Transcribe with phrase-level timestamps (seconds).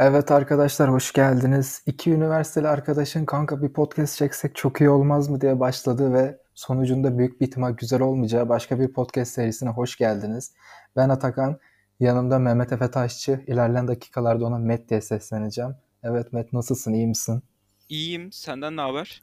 [0.00, 1.82] Evet arkadaşlar hoş geldiniz.
[1.86, 7.18] İki üniversiteli arkadaşın kanka bir podcast çeksek çok iyi olmaz mı diye başladı ve sonucunda
[7.18, 10.52] büyük bir ihtimal güzel olmayacağı başka bir podcast serisine hoş geldiniz.
[10.96, 11.58] Ben Atakan,
[12.00, 13.44] yanımda Mehmet Efe Taşçı.
[13.46, 15.74] İlerleyen dakikalarda ona Met diye sesleneceğim.
[16.02, 17.42] Evet Met nasılsın, iyi misin?
[17.88, 19.22] İyiyim, senden ne haber?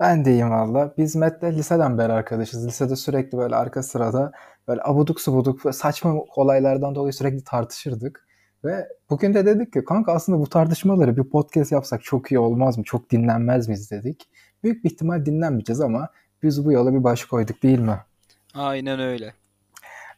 [0.00, 0.94] Ben de iyiyim valla.
[0.98, 2.66] Biz Met'le liseden beri arkadaşız.
[2.66, 4.32] Lisede sürekli böyle arka sırada
[4.68, 8.23] böyle abuduk subuduk saçma olaylardan dolayı sürekli tartışırdık.
[8.64, 12.78] Ve bugün de dedik ki kanka aslında bu tartışmaları bir podcast yapsak çok iyi olmaz
[12.78, 12.84] mı?
[12.84, 14.28] Çok dinlenmez miyiz dedik.
[14.62, 16.08] Büyük bir ihtimal dinlenmeyeceğiz ama
[16.42, 18.00] biz bu yola bir baş koyduk değil mi?
[18.54, 19.34] Aynen öyle.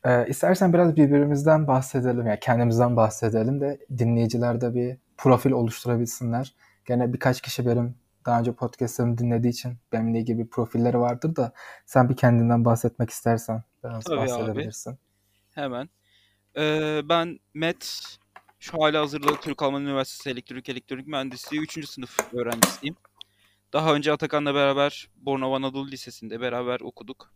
[0.04, 2.26] Ee, istersen biraz birbirimizden bahsedelim.
[2.26, 6.54] Yani kendimizden bahsedelim de dinleyiciler de bir profil oluşturabilsinler.
[6.84, 7.94] Gene birkaç kişi benim
[8.26, 11.52] daha önce podcastlarımı dinlediği için benimle ilgili bir profilleri vardır da
[11.86, 14.90] sen bir kendinden bahsetmek istersen biraz Tabii bahsedebilirsin.
[14.90, 14.98] Abi.
[15.54, 15.88] Hemen.
[16.56, 18.02] Ee, ben Met
[18.58, 21.88] şu hala hazırda Türk Alman Üniversitesi Elektrik Elektronik Mühendisliği 3.
[21.88, 22.96] sınıf öğrencisiyim.
[23.72, 27.32] Daha önce Atakan'la beraber Bornova Anadolu Lisesi'nde beraber okuduk.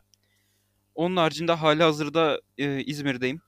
[0.95, 3.41] Onun haricinde hala hazırda e, İzmir'deyim.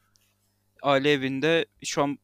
[0.82, 2.18] Aile evinde şu an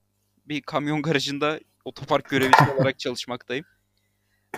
[0.47, 3.65] bir kamyon garajında otopark görevlisi olarak çalışmaktayım.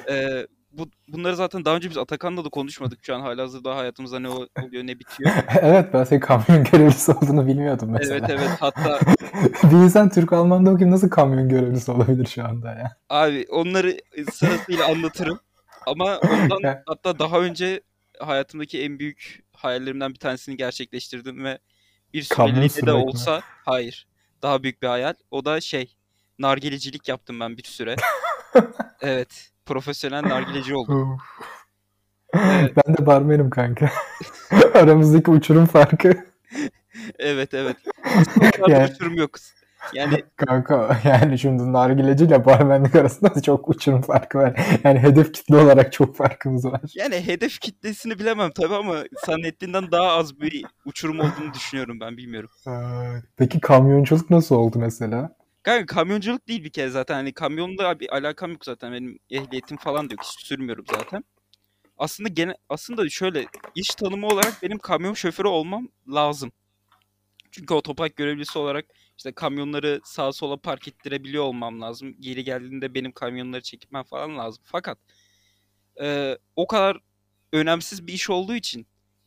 [0.08, 2.98] Ee, bu, bunları zaten daha önce biz Atakan'la da konuşmadık.
[3.02, 5.30] Şu an hala hazırda hayatımızda ne oluyor ne bitiyor.
[5.60, 8.14] evet ben senin kamyon görevlisi olduğunu bilmiyordum mesela.
[8.14, 9.00] Evet evet hatta.
[9.70, 12.96] bir insan Türk-Alman'da okuyup nasıl kamyon görevlisi olabilir şu anda ya?
[13.08, 13.96] Abi onları
[14.32, 15.40] sırasıyla anlatırım.
[15.86, 17.80] Ama ondan hatta daha önce
[18.20, 21.58] hayatımdaki en büyük hayallerimden bir tanesini gerçekleştirdim ve
[22.14, 23.42] bir süreliğine de olsa mi?
[23.64, 24.06] hayır.
[24.42, 25.14] Daha büyük bir hayal.
[25.30, 25.96] O da şey
[26.38, 27.96] nargilecilik yaptım ben bir süre.
[29.00, 31.18] evet profesyonel nargileci oldum.
[32.34, 32.72] evet.
[32.76, 33.90] Ben de barmenim kanka.
[34.74, 36.12] Aramızdaki uçurum farkı.
[37.18, 37.76] evet evet.
[38.68, 39.30] yani, uçurum yok.
[39.94, 44.60] Yani kanka yani şimdi nargileciyle barmenlik arasında çok uçurum farkı var.
[44.84, 46.80] Yani hedef kitle olarak çok farkımız var.
[46.94, 52.50] Yani hedef kitlesini bilemem tabii ama zannettiğinden daha az bir uçurum olduğunu düşünüyorum ben bilmiyorum.
[53.36, 55.39] Peki kamyonculuk nasıl oldu mesela?
[55.62, 57.14] Kanka kamyonculuk değil bir kere zaten.
[57.14, 58.92] Hani kamyonla bir alakam yok zaten.
[58.92, 60.22] Benim ehliyetim falan da yok.
[60.24, 61.24] Hiç sürmüyorum zaten.
[61.98, 66.52] Aslında gene aslında şöyle iş tanımı olarak benim kamyon şoförü olmam lazım.
[67.50, 68.86] Çünkü otopark görevlisi olarak
[69.18, 72.16] işte kamyonları sağa sola park ettirebiliyor olmam lazım.
[72.20, 74.62] Geri geldiğinde benim kamyonları çekmem falan lazım.
[74.66, 74.98] Fakat
[76.00, 76.98] e, o kadar
[77.52, 78.86] önemsiz bir iş olduğu için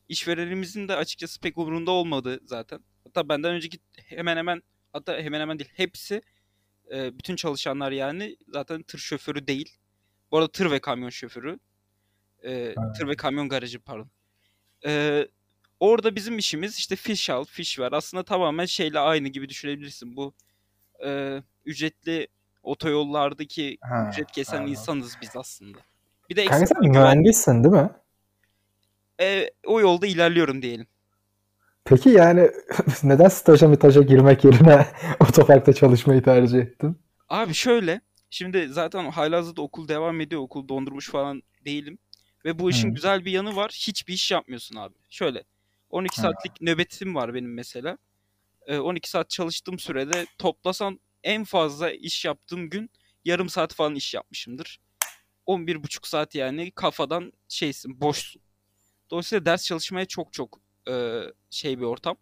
[0.10, 2.80] işverenimizin de açıkçası pek umurunda olmadı zaten.
[3.04, 4.62] Hatta benden önceki hemen hemen
[4.94, 6.22] hatta hemen hemen değil hepsi
[6.94, 9.78] e, bütün çalışanlar yani zaten tır şoförü değil.
[10.32, 11.60] Bu arada tır ve kamyon şoförü.
[12.44, 14.10] E, tır ve kamyon garajı pardon.
[14.86, 15.24] E,
[15.80, 17.92] orada bizim işimiz işte fiş al, fiş ver.
[17.92, 20.16] Aslında tamamen şeyle aynı gibi düşünebilirsin.
[20.16, 20.34] Bu
[21.06, 22.28] e, ücretli
[22.64, 24.68] otoyollardaki ha, ücret kesen ha.
[24.68, 25.78] insanız biz aslında.
[26.30, 27.90] Bir de Kanka sen mühendissin değil mi?
[29.22, 30.88] E, o yolda ilerliyorum diyelim.
[31.86, 32.52] Peki yani
[33.04, 34.88] neden staja mitaja girmek yerine
[35.20, 36.98] otoparkta çalışmayı tercih ettin?
[37.30, 38.02] Abi şöyle.
[38.30, 40.42] Şimdi zaten halihazırda okul devam ediyor.
[40.42, 41.98] Okul dondurmuş falan değilim.
[42.46, 42.96] Ve bu işin hmm.
[42.96, 43.72] güzel bir yanı var.
[43.88, 44.94] Hiçbir iş yapmıyorsun abi.
[45.10, 45.44] Şöyle.
[45.90, 46.68] 12 saatlik hmm.
[46.68, 47.98] nöbetim var benim mesela.
[48.70, 52.90] 12 saat çalıştığım sürede toplasan en fazla iş yaptığım gün
[53.26, 54.80] yarım saat falan iş yapmışımdır.
[55.48, 58.42] 11,5 saat yani kafadan şeysin, boşsun.
[59.12, 62.16] Dolayısıyla ders çalışmaya çok çok e, şey bir ortam.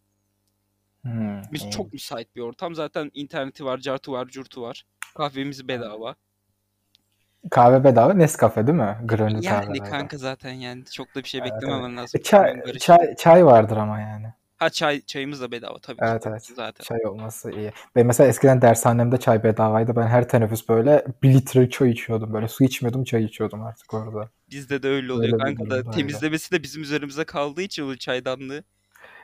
[1.02, 1.74] Hmm, Biz evet.
[1.74, 2.76] çok müsait bir ortam.
[2.76, 4.86] Zaten interneti var, cartı var, curtu var.
[5.18, 6.16] Kahvemiz bedava.
[7.52, 8.98] Kahve bedava Nescafe değil mi?
[9.06, 9.78] Granül yani kahve.
[9.78, 12.00] Yani kanka zaten yani çok da bir şey beklememen evet.
[12.00, 12.20] lazım.
[12.20, 14.34] E, çay, çay, çay vardır ama yani.
[14.62, 16.30] Ha çay çayımız da bedava tabii evet, ki.
[16.30, 16.84] Evet zaten.
[16.84, 17.72] Çay olması iyi.
[17.96, 19.96] Ve mesela eskiden dershanemde çay bedavaydı.
[19.96, 22.34] Ben her teneffüs böyle bir litre çay içiyordum.
[22.34, 24.30] Böyle su içmiyordum çay içiyordum artık orada.
[24.52, 28.64] Bizde de öyle oluyor öyle kanka da temizlemesi de bizim üzerimize kaldığı için o çaydanlığı.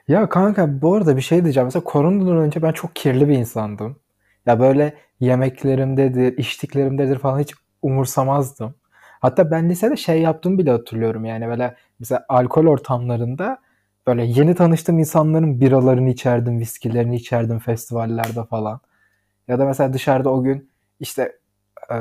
[0.07, 1.65] Ya kanka bu arada bir şey diyeceğim.
[1.65, 3.99] Mesela koronadan önce ben çok kirli bir insandım.
[4.45, 8.75] Ya böyle yemeklerimdedir, içtiklerimdedir falan hiç umursamazdım.
[9.19, 13.66] Hatta ben lisede şey yaptığımı bile hatırlıyorum yani böyle mesela alkol ortamlarında
[14.07, 18.79] böyle yeni tanıştığım insanların biralarını içerdim, viskilerini içerdim festivallerde falan.
[19.47, 21.39] Ya da mesela dışarıda o gün işte
[21.91, 21.97] e,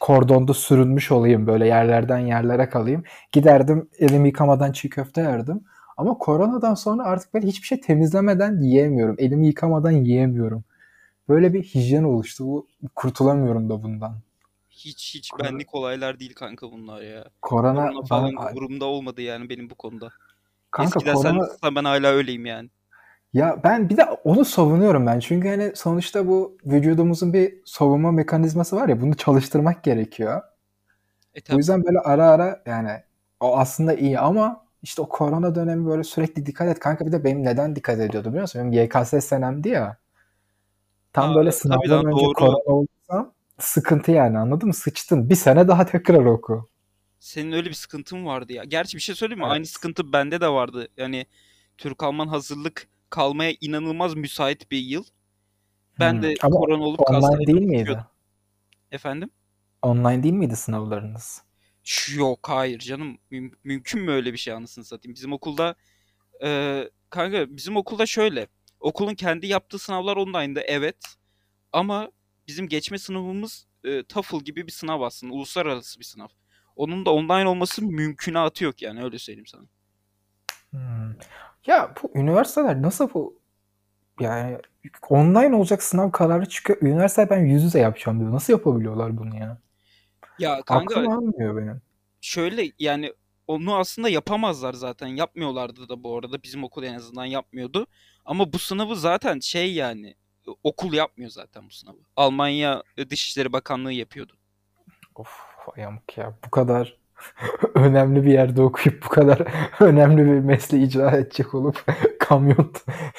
[0.00, 3.04] kordonda sürünmüş olayım böyle yerlerden yerlere kalayım.
[3.32, 5.64] Giderdim elimi yıkamadan çiğ köfte yerdim.
[5.96, 9.16] Ama koronadan sonra artık ben hiçbir şey temizlemeden yiyemiyorum.
[9.18, 10.64] Elimi yıkamadan yiyemiyorum.
[11.28, 12.44] Böyle bir hijyen oluştu.
[12.44, 14.16] Bu kurtulamıyorum da bundan.
[14.70, 15.48] Hiç hiç Korona...
[15.48, 17.24] benlik olaylar değil kanka bunlar ya.
[17.42, 18.50] Korona, korona falan bana...
[18.50, 20.10] umurumda olmadı yani benim bu konuda.
[20.70, 21.46] Kanka Eskiden korona...
[21.62, 22.70] sen ben hala öyleyim yani.
[23.32, 25.20] Ya ben bir de onu savunuyorum ben.
[25.20, 30.42] Çünkü hani sonuçta bu vücudumuzun bir savunma mekanizması var ya bunu çalıştırmak gerekiyor.
[31.34, 31.56] E O tabii.
[31.58, 32.90] yüzden böyle ara ara yani
[33.40, 36.78] o aslında iyi ama işte o korona dönemi böyle sürekli dikkat et.
[36.78, 38.62] Kanka bir de benim neden dikkat ediyordu biliyor musun?
[38.72, 39.96] Benim YKS senemdi ya.
[41.12, 42.32] Tam Aa, böyle sınavdan önce doğru.
[42.34, 44.74] korona olursa sıkıntı yani anladın mı?
[44.74, 45.30] Sıçtın.
[45.30, 46.69] Bir sene daha tekrar oku.
[47.20, 48.64] Senin öyle bir sıkıntın vardı ya.
[48.64, 49.46] Gerçi bir şey söyleyeyim mi?
[49.46, 49.68] Aynı Evet.
[49.68, 50.88] sıkıntı bende de vardı.
[50.96, 51.26] Yani
[51.78, 55.04] Türk-Alman hazırlık kalmaya inanılmaz müsait bir yıl.
[56.00, 56.22] Ben Hmm.
[56.22, 58.04] de Ama korona olup online değil miydi?
[58.92, 59.30] Efendim?
[59.82, 61.42] Online değil miydi sınavlarınız?
[62.14, 63.18] Yok hayır canım.
[63.32, 65.14] Müm- mümkün mü öyle bir şey anasını satayım?
[65.14, 65.74] Bizim okulda
[66.44, 68.46] e, kanka bizim okulda şöyle.
[68.80, 70.96] Okulun kendi yaptığı sınavlar online'da evet.
[71.72, 72.10] Ama
[72.48, 75.34] bizim geçme sınavımız e, TOEFL gibi bir sınav aslında.
[75.34, 76.28] Uluslararası bir sınav.
[76.80, 79.62] Onun da online olması mümkünatı yok yani öyle söyleyeyim sana.
[80.70, 81.14] Hmm.
[81.66, 83.38] Ya bu üniversiteler nasıl bu
[84.20, 84.58] yani
[85.08, 86.82] online olacak sınav kararı çıkıyor.
[86.82, 88.32] Üniversite ben yüz yüze yapacağım diyor.
[88.32, 89.58] Nasıl yapabiliyorlar bunu ya?
[90.38, 91.82] Ya kanka Aklım almıyor benim.
[92.20, 93.12] şöyle yani
[93.46, 95.06] onu aslında yapamazlar zaten.
[95.06, 96.42] Yapmıyorlardı da bu arada.
[96.42, 97.86] Bizim okul en azından yapmıyordu.
[98.24, 100.14] Ama bu sınavı zaten şey yani
[100.62, 101.98] okul yapmıyor zaten bu sınavı.
[102.16, 104.36] Almanya Dışişleri Bakanlığı yapıyordu.
[105.14, 106.34] Of yamuk ya.
[106.46, 106.96] Bu kadar
[107.74, 109.42] önemli bir yerde okuyup bu kadar
[109.80, 111.84] önemli bir mesleği icra edecek olup
[112.18, 112.72] kamyon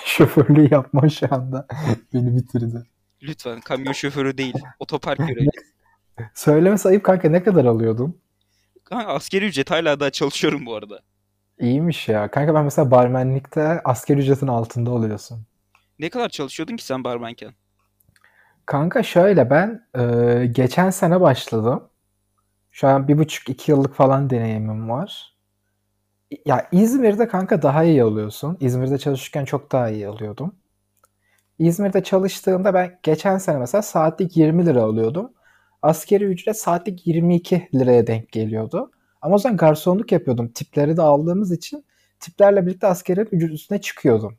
[0.05, 1.67] şoförlüğü yapma şu anda
[2.13, 2.83] beni bitirdi.
[3.23, 5.71] Lütfen kamyon şoförü değil, otopark görevlisi.
[6.33, 8.21] Söylemesi ayıp kanka ne kadar alıyordun?
[8.83, 10.99] Kanka askeri ücret hala daha çalışıyorum bu arada.
[11.59, 12.31] İyiymiş ya.
[12.31, 15.45] Kanka ben mesela barmenlikte asker ücretin altında oluyorsun.
[15.99, 17.53] Ne kadar çalışıyordun ki sen barmenken?
[18.65, 21.90] Kanka şöyle ben e, geçen sene başladım.
[22.71, 25.35] Şu an bir buçuk iki yıllık falan deneyimim var.
[26.45, 28.57] Ya İzmir'de kanka daha iyi alıyorsun.
[28.59, 30.55] İzmir'de çalışırken çok daha iyi alıyordum.
[31.59, 35.33] İzmir'de çalıştığımda ben geçen sene mesela saatlik 20 lira alıyordum.
[35.81, 38.91] Askeri ücret saatlik 22 liraya denk geliyordu.
[39.21, 40.47] Ama o zaman garsonluk yapıyordum.
[40.47, 41.85] Tipleri de aldığımız için
[42.19, 44.37] tiplerle birlikte askeri ücret üstüne çıkıyordum.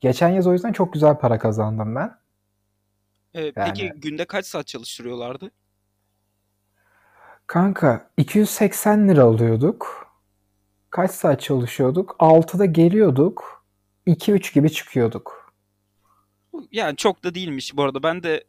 [0.00, 2.14] Geçen yaz o yüzden çok güzel para kazandım ben.
[3.34, 5.50] Ee, peki Yani günde kaç saat çalıştırıyorlardı?
[7.46, 10.06] Kanka 280 lira alıyorduk.
[10.90, 12.16] Kaç saat çalışıyorduk?
[12.18, 13.64] 6'da geliyorduk.
[14.06, 15.54] 2-3 gibi çıkıyorduk.
[16.72, 18.02] Yani çok da değilmiş bu arada.
[18.02, 18.44] Ben de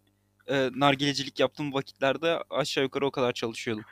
[0.47, 3.83] e, nargilecilik yaptığım vakitlerde aşağı yukarı o kadar çalışıyordum.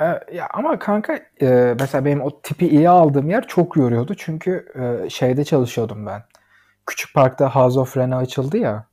[0.00, 0.04] E,
[0.34, 4.14] ya ama kanka e, mesela benim o tipi iyi aldığım yer çok yoruyordu.
[4.14, 6.22] Çünkü e, şeyde çalışıyordum ben.
[6.86, 8.86] Küçük Park'ta House of Rene açıldı ya.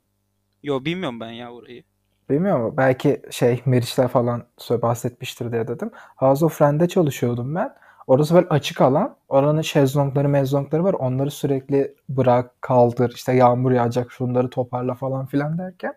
[0.63, 1.83] Yo bilmiyorum ben ya orayı.
[2.29, 5.91] Bilmiyorum ama belki şey Meriç'ler falan bahsetmiştir diye dedim.
[6.15, 7.73] House of Ren'de çalışıyordum ben.
[8.07, 9.15] Orası böyle açık alan.
[9.27, 10.93] Oranın şezlongları mezlongları var.
[10.93, 15.93] Onları sürekli bırak, kaldır, işte yağmur yağacak şunları toparla falan filan derken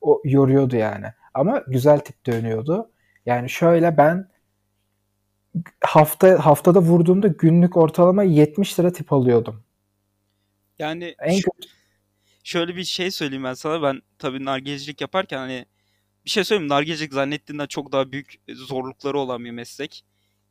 [0.00, 1.06] o yoruyordu yani.
[1.34, 2.90] Ama güzel tip dönüyordu.
[3.26, 4.28] Yani şöyle ben
[5.84, 9.62] hafta haftada vurduğumda günlük ortalama 70 lira tip alıyordum.
[10.78, 11.68] Yani En ş- kötü
[12.44, 13.82] şöyle bir şey söyleyeyim ben sana.
[13.82, 15.66] Ben tabii nargilecilik yaparken hani
[16.24, 16.68] bir şey söyleyeyim?
[16.68, 20.04] Nargilecilik zannettiğinden çok daha büyük zorlukları olan bir meslek.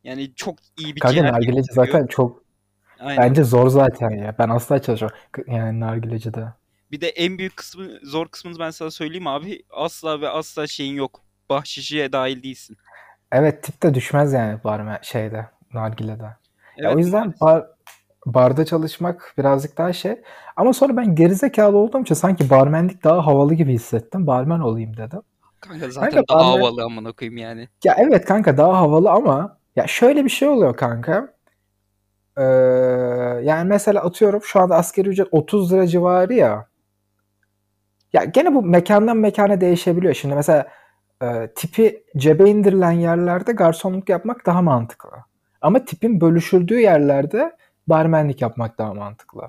[0.04, 2.44] Yani çok iyi bir kanka nargileci zaten çok
[3.00, 3.22] Aynen.
[3.22, 4.34] bence zor zaten ya.
[4.38, 5.14] Ben asla çalışamam.
[5.46, 6.44] Yani nargilecide.
[6.90, 9.62] Bir de en büyük kısmı, zor kısmını ben sana söyleyeyim abi.
[9.70, 11.20] Asla ve asla şeyin yok.
[11.50, 12.76] Bahşişe dahil değilsin.
[13.32, 16.22] Evet tip de düşmez yani barme şeyde nargilede.
[16.22, 16.36] Ya
[16.76, 17.40] Evet o yüzden maalesef.
[17.40, 17.66] bar,
[18.26, 20.20] barda çalışmak birazcık daha şey.
[20.56, 24.26] Ama sonra ben gerizekalı olduğum için sanki barmenlik daha havalı gibi hissettim.
[24.26, 25.22] Barmen olayım dedim.
[25.60, 27.68] Kanka Kanka zaten daha barmen havalı amına koyayım yani.
[27.84, 31.34] ya evet kanka daha havalı ama ya şöyle bir şey oluyor kanka.
[32.36, 32.42] Ee,
[33.44, 36.66] yani mesela atıyorum şu anda asgari ücret 30 lira civarı ya.
[38.12, 40.14] Ya gene bu mekandan mekana değişebiliyor.
[40.14, 40.68] Şimdi mesela
[41.22, 45.10] e, tipi cebe indirilen yerlerde garsonluk yapmak daha mantıklı.
[45.60, 49.42] Ama tipin bölüşüldüğü yerlerde barmenlik yapmak daha mantıklı.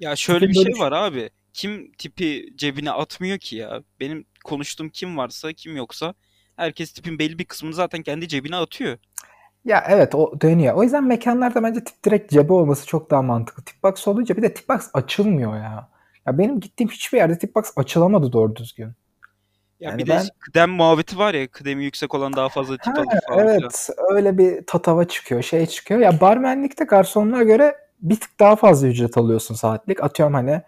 [0.00, 1.30] Ya şöyle Tipin bir şey var abi.
[1.52, 3.82] Kim tipi cebine atmıyor ki ya?
[4.00, 6.14] Benim konuştuğum kim varsa kim yoksa
[6.56, 8.98] herkes tipin belli bir kısmını zaten kendi cebine atıyor.
[9.64, 10.74] ya evet o dönüyor.
[10.74, 13.64] O yüzden mekanlarda bence tip direkt cebe olması çok daha mantıklı.
[13.64, 15.88] Tip box olunca bir de tip box açılmıyor ya.
[16.26, 18.92] Ya benim gittiğim hiçbir yerde tip box açılamadı doğru düzgün.
[19.80, 22.98] Ya Yani bir de ben kıdem muhabbeti var ya kıdemi yüksek olan daha fazla tip
[22.98, 26.00] ha alır falan evet öyle bir tatava çıkıyor, şey çıkıyor.
[26.00, 30.02] Ya barmenlikte garsonluğa göre bir tık daha fazla ücret alıyorsun saatlik.
[30.02, 30.62] Atıyorum hani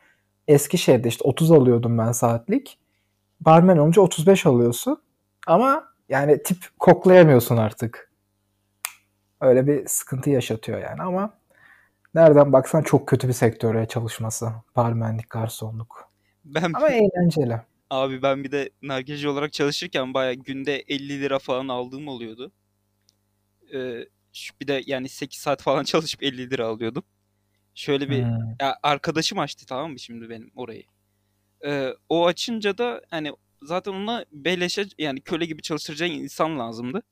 [0.49, 2.79] Eskişehir'de işte 30 alıyordum ben saatlik.
[3.41, 5.03] Barmen olunca 35 alıyorsun.
[5.47, 8.11] Ama yani tip koklayamıyorsun artık.
[9.41, 11.35] Öyle bir sıkıntı yaşatıyor yani ama
[12.15, 14.53] nereden baksan çok kötü bir sektöre çalışması.
[14.77, 16.09] Barmenlik, garsonluk.
[16.45, 17.61] Ben Ama eğlenceli.
[17.93, 22.53] Abi ben bir de nargileci olarak çalışırken baya günde 50 lira falan aldığım oluyordu.
[23.75, 27.03] Ee, şu- bir de yani 8 saat falan çalışıp 50 lira alıyordum.
[27.75, 28.57] Şöyle bir Hmm.
[28.63, 30.85] ya arkadaşım açtı tamam mı şimdi benim orayı.
[31.67, 33.33] Ee, o açınca da hani
[33.63, 37.03] zaten ona beleşe yani köle gibi çalıştıracak insan lazımdı.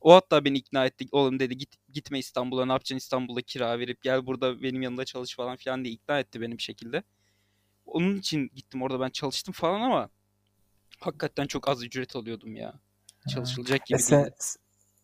[0.00, 1.06] O hatta beni ikna etti.
[1.12, 5.36] Oğlum dedi git gitme İstanbul'a ne yapacaksın İstanbul'da kira verip gel burada benim yanımda çalış
[5.36, 7.02] falan filan diye ikna etti beni bir şekilde.
[7.86, 10.08] Onun için gittim orada ben çalıştım falan ama
[11.00, 12.74] hakikaten çok az ücret alıyordum ya.
[13.34, 14.34] Çalışılacak E gibi sen, değildi.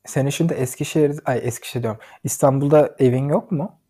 [0.06, 2.00] senin şimdi Eskişehir, ay Eskişehir diyorum.
[2.24, 3.80] İstanbul'da evin yok mu?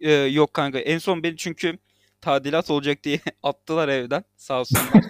[0.00, 1.78] Ee, yok kanka en son beni çünkü
[2.20, 5.04] tadilat olacak diye attılar evden sağ olsunlar.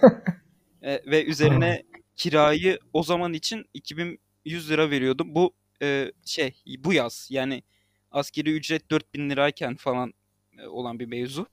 [0.83, 1.83] Ee, ve üzerine
[2.15, 5.35] kirayı o zaman için 2100 lira veriyordum.
[5.35, 7.63] Bu e, şey bu yaz yani
[8.11, 10.13] askeri ücret 4000 lirayken falan
[10.57, 11.47] e, olan bir mevzu.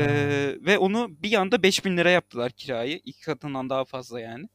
[0.00, 3.00] Ee, ve onu bir anda 5000 lira yaptılar kirayı.
[3.04, 4.48] İki katından daha fazla yani.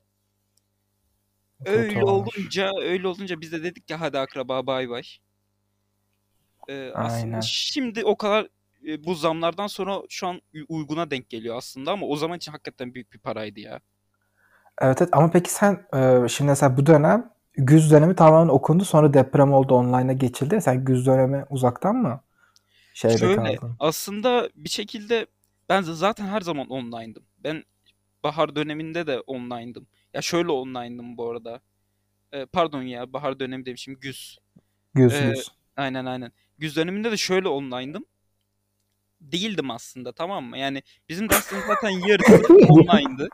[1.65, 2.37] Kötü Öyle olmuş.
[2.37, 5.03] olunca öyle olunca biz de dedik ki hadi akraba bay bay.
[6.69, 8.47] Ee, aslında şimdi o kadar
[8.87, 12.93] e, bu zamlardan sonra şu an uyguna denk geliyor aslında ama o zaman için hakikaten
[12.93, 13.79] büyük bir paraydı ya.
[14.81, 19.13] Evet, evet ama peki sen e, şimdi mesela bu dönem güz dönemi tamamen okundu sonra
[19.13, 20.61] deprem oldu online'a geçildi.
[20.61, 22.21] Sen güz dönemi uzaktan mı
[22.97, 23.75] şeyde Şöyle kaldın?
[23.79, 25.27] aslında bir şekilde
[25.69, 27.25] ben zaten her zaman online'dım.
[27.37, 27.63] Ben
[28.23, 29.87] bahar döneminde de online'dım.
[30.13, 31.61] Ya şöyle online'dım bu arada.
[32.33, 34.37] Ee, pardon ya bahar dönemi demişim güz.
[34.93, 35.47] Güz Ee, güz.
[35.75, 36.31] aynen aynen.
[36.57, 38.05] Güz döneminde de şöyle online'dım.
[39.21, 40.57] Değildim aslında tamam mı?
[40.57, 43.29] Yani bizim derslerin zaten yarısı online'dı.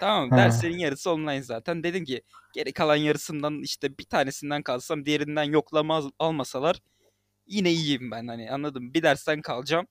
[0.00, 0.36] Tamam mı?
[0.36, 1.82] Derslerin yarısı online zaten.
[1.82, 2.22] Dedim ki
[2.54, 6.80] geri kalan yarısından işte bir tanesinden kalsam diğerinden yoklama al- almasalar
[7.52, 8.94] yine iyiyim ben hani anladım.
[8.94, 9.86] Bir dersten kalacağım.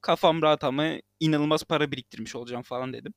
[0.00, 0.88] Kafam rahat ama
[1.20, 3.14] inanılmaz para biriktirmiş olacağım falan dedim.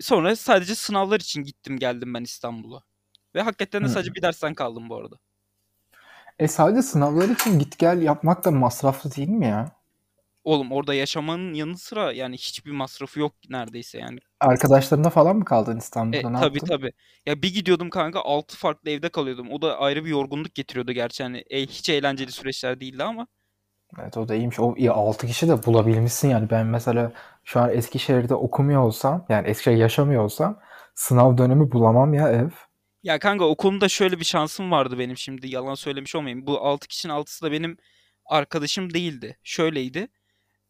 [0.00, 2.82] Sonra sadece sınavlar için gittim geldim ben İstanbul'a.
[3.34, 5.18] Ve hakikaten de sadece bir dersten kaldım bu arada.
[6.38, 9.81] E sadece sınavlar için git gel yapmak da masraflı değil mi ya?
[10.44, 14.18] Oğlum orada yaşamanın yanı sıra yani hiçbir masrafı yok neredeyse yani.
[14.40, 16.30] Arkadaşlarında falan mı kaldın E İstanbul'da?
[16.30, 16.66] Ne tabii yaptın?
[16.66, 16.92] tabii.
[17.26, 19.50] Ya bir gidiyordum kanka 6 farklı evde kalıyordum.
[19.52, 23.26] O da ayrı bir yorgunluk getiriyordu gerçi hani e, hiç eğlenceli süreçler değildi ama.
[24.00, 24.60] Evet o da iyiymiş.
[24.60, 26.50] O iyi 6 kişi de bulabilmişsin yani.
[26.50, 27.12] Ben mesela
[27.44, 30.60] şu an Eskişehir'de okumuyor olsam yani Eskişehir yaşamıyor olsam
[30.94, 32.48] sınav dönemi bulamam ya ev.
[33.02, 36.46] Ya kanka o konuda şöyle bir şansım vardı benim şimdi yalan söylemiş olmayayım.
[36.46, 37.76] Bu 6 kişinin 6'sı da benim
[38.26, 39.38] arkadaşım değildi.
[39.42, 40.08] Şöyleydi.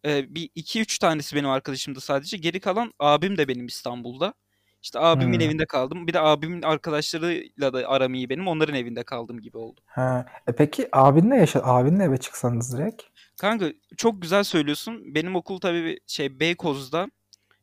[0.06, 2.37] Ee, bir 2-3 tanesi benim arkadaşımdı sadece.
[2.37, 4.35] Geri kalan abim de benim İstanbul'da.
[4.82, 5.40] İşte abimin Hmm.
[5.47, 6.06] evinde kaldım.
[6.06, 8.49] Bir de abimin arkadaşlarıyla da aram iyi benim.
[8.49, 9.80] Onların evinde kaldım gibi oldu.
[9.87, 10.26] Ha.
[10.47, 13.02] E peki abinle yaşa abinle eve çıksanız direkt.
[13.37, 13.66] Kanka
[13.97, 15.14] çok güzel söylüyorsun.
[15.14, 17.09] Benim okul tabii şey Beykoz'da.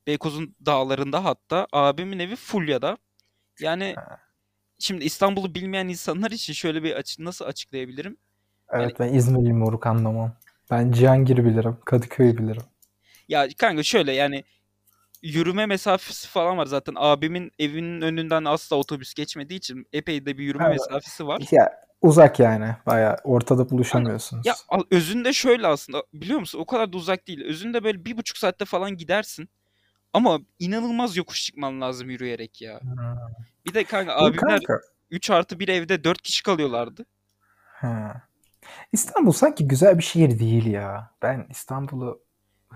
[0.07, 1.67] Beykoz'un dağlarında hatta.
[1.71, 2.97] Abimin evi Fulya'da.
[3.59, 4.19] Yani Ha.
[4.79, 8.17] şimdi İstanbul'u bilmeyen insanlar için şöyle bir açı nasıl açıklayabilirim?
[8.73, 10.31] Yani Evet ben İzmirliyim moruk anlamam.
[10.69, 11.77] Ben Cihangir'i bilirim.
[11.85, 12.61] Kadıköy'ü bilirim.
[13.27, 14.43] ya kanka şöyle yani
[15.23, 16.93] yürüme mesafesi falan var zaten.
[16.97, 21.41] Abimin evinin önünden asla otobüs geçmediği için epey de bir yürüme Ha, mesafesi var.
[21.51, 21.69] ya
[22.01, 22.75] uzak yani.
[22.85, 24.45] Bayağı ortada buluşamıyorsunuz.
[24.45, 26.59] ya al- özünde şöyle aslında biliyor musun?
[26.59, 27.43] O kadar da uzak değil.
[27.45, 29.49] Özünde böyle bir buçuk saatte falan gidersin.
[30.13, 32.81] Ama inanılmaz yokuş çıkman lazım yürüyerek ya.
[32.81, 32.97] Hmm.
[33.65, 34.81] Bir de kanka abimler kanka.
[35.09, 37.05] 3 artı bir evde 4 kişi kalıyorlardı.
[37.73, 38.21] Ha.
[38.91, 41.11] İstanbul sanki güzel bir şehir değil ya.
[41.21, 42.19] Ben İstanbul'u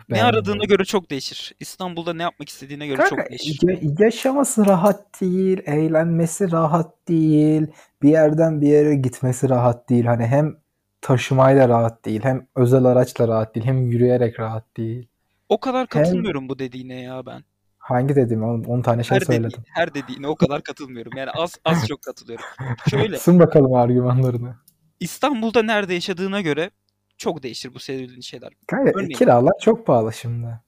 [0.09, 1.55] Ne aradığına göre çok değişir.
[1.59, 3.59] İstanbul'da ne yapmak istediğine göre Kanka çok değişir.
[3.67, 7.67] ya- yaşaması rahat değil, eğlenmesi rahat değil,
[8.01, 10.05] bir yerden bir yere gitmesi rahat değil.
[10.05, 10.55] Hani hem
[11.01, 15.07] taşımayla rahat değil, hem özel araçla rahat değil, hem yürüyerek rahat değil.
[15.49, 17.43] O kadar katılmıyorum bu dediğine ya ben.
[17.77, 19.63] hangi dediğim oğlum 10 tane şey Her söyledim.
[19.73, 21.11] her dediğine o kadar katılmıyorum.
[21.17, 22.45] Yani az az çok katılıyorum.
[22.89, 24.55] Şöyle Sun bakalım argümanlarını.
[25.03, 26.71] İstanbul'da nerede yaşadığına göre
[27.17, 28.53] çok değişir bu söylediğin şeyler.
[28.67, 30.59] Kanka Örneğin kiralar çok pahalı şimdi.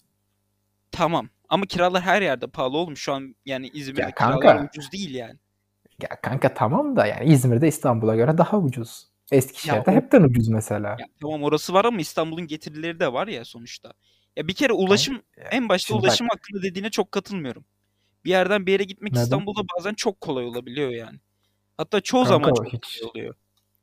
[0.92, 2.98] tamam ama kiralar her yerde pahalı oğlum.
[2.98, 5.39] Şu an yani İzmir'de Ya kiralar kanka, ucuz değil yani.
[6.01, 9.08] ya kanka tamam da yani İzmir'de İstanbul'a göre daha ucuz.
[9.32, 10.89] Ya Eskişehir'de o hepten ucuz mesela.
[11.00, 13.94] ya tamam orası var ama İstanbul'un getirileri de var ya sonuçta.
[14.36, 17.65] Ya bir kere ulaşım ya en başta şimdi bak ulaşım hakkında dediğine çok katılmıyorum.
[18.25, 19.24] Bir yerden bir yere gitmek neden?
[19.24, 21.20] İstanbul'da bazen çok kolay olabiliyor yani.
[21.77, 23.36] Hatta çoğu zaman Kanka çok hiç kolay oluyor.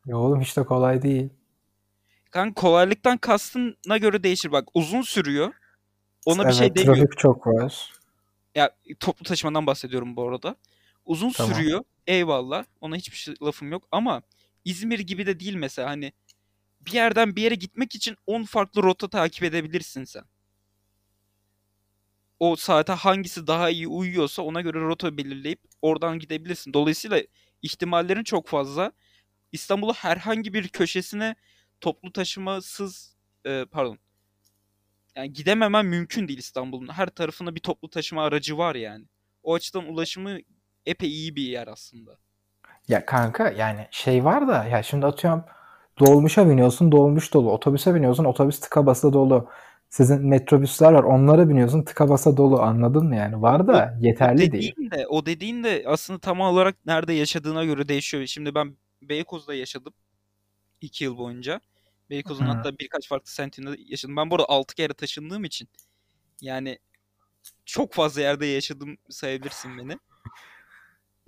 [0.06, 1.28] Ya oğlum hiç de kolay değil.
[2.30, 4.52] Kanka kolaylıktan kastına göre değişir.
[4.52, 5.52] Bak uzun sürüyor.
[6.26, 7.02] Ona bir şey Evet demiyorum.
[7.02, 7.92] trafik çok var.
[8.54, 10.56] Ya toplu taşımadan bahsediyorum bu arada.
[11.04, 11.54] Uzun Tamam.
[11.54, 11.84] sürüyor.
[12.06, 12.64] Eyvallah.
[12.80, 14.22] Ona hiçbir şey lafım yok ama
[14.64, 16.12] İzmir gibi de değil mesela hani
[16.80, 20.22] bir yerden bir yere gitmek için 10 farklı rota takip edebilirsin sen.
[22.40, 26.72] O saate hangisi daha iyi uyuyorsa ona göre rota belirleyip oradan gidebilirsin.
[26.74, 27.22] Dolayısıyla
[27.62, 28.92] ihtimallerin çok fazla.
[29.52, 31.34] İstanbul'u herhangi bir köşesine
[31.80, 33.16] toplu taşımasız
[33.46, 33.98] e, pardon
[35.16, 36.92] yani gidememen mümkün değil İstanbul'un.
[36.92, 39.04] Her tarafında bir toplu taşıma aracı var yani.
[39.42, 40.38] O açıdan ulaşımı
[40.86, 42.18] epey iyi bir yer aslında.
[42.88, 45.44] Ya kanka yani şey var da ya şimdi atıyorum
[46.00, 47.52] dolmuşa biniyorsun dolmuş dolu.
[47.52, 49.48] Otobüse biniyorsun otobüs tıka basa dolu.
[49.88, 53.42] Sizin metrobüsler var onlara biniyorsun tıka basa dolu anladın mı yani?
[53.42, 54.52] Var da O yeterli değil.
[54.52, 58.26] dediğin de o dediğin de aslında tam olarak nerede yaşadığına göre değişiyor.
[58.26, 58.76] Şimdi ben
[59.08, 59.92] Beykoz'da yaşadım
[60.80, 61.60] 2 yıl boyunca.
[62.10, 64.16] Beykoz'un hatta birkaç farklı semtinde yaşadım.
[64.16, 65.68] Ben bu arada 6 kere taşındığım için
[66.40, 66.78] yani
[67.64, 69.98] çok fazla yerde yaşadım sayabilirsin beni.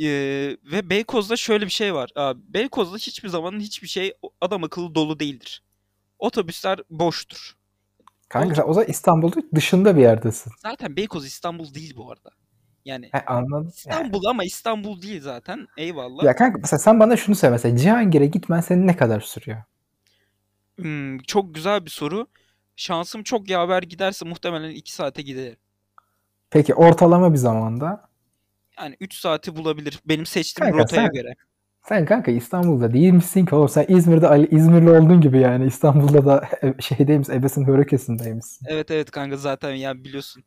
[0.00, 2.10] Ee, ve Beykoz'da şöyle bir şey var.
[2.16, 5.62] Abi, Beykoz'da hiçbir zaman hiçbir şey adam akıllı dolu değildir.
[6.18, 7.54] Otobüsler boştur.
[8.28, 10.52] Kanka o zaman İstanbul'un dışında bir yerdesin.
[10.58, 12.30] Zaten Beykoz İstanbul değil bu arada.
[12.84, 13.54] Yani He, anladın?
[13.54, 13.68] Yani.
[13.68, 15.66] İstanbul ama İstanbul değil zaten.
[15.76, 16.24] Eyvallah.
[16.24, 19.62] Ya kanka mesela sen bana şunu söyle mesela Cihangir'e gitmen senin ne kadar sürüyor?
[20.80, 22.26] Hmm, çok güzel bir soru.
[22.76, 25.56] Şansım çok yaver giderse muhtemelen 2 saate giderim.
[26.50, 28.08] Peki ortalama bir zamanda
[28.80, 31.34] Yani 3 saati bulabilir benim seçtiğim Kanka rotaya sen- göre.
[31.82, 36.26] sen kanka İstanbul'da değil misin ki oğlum sen İzmir'de Ali İzmirli olduğun gibi yani İstanbul'da
[36.26, 36.48] da
[36.80, 38.66] şeydeymiş Ebesin Hörökesi'ndeymişsin.
[38.70, 40.44] Evet evet kanka zaten ya biliyorsun.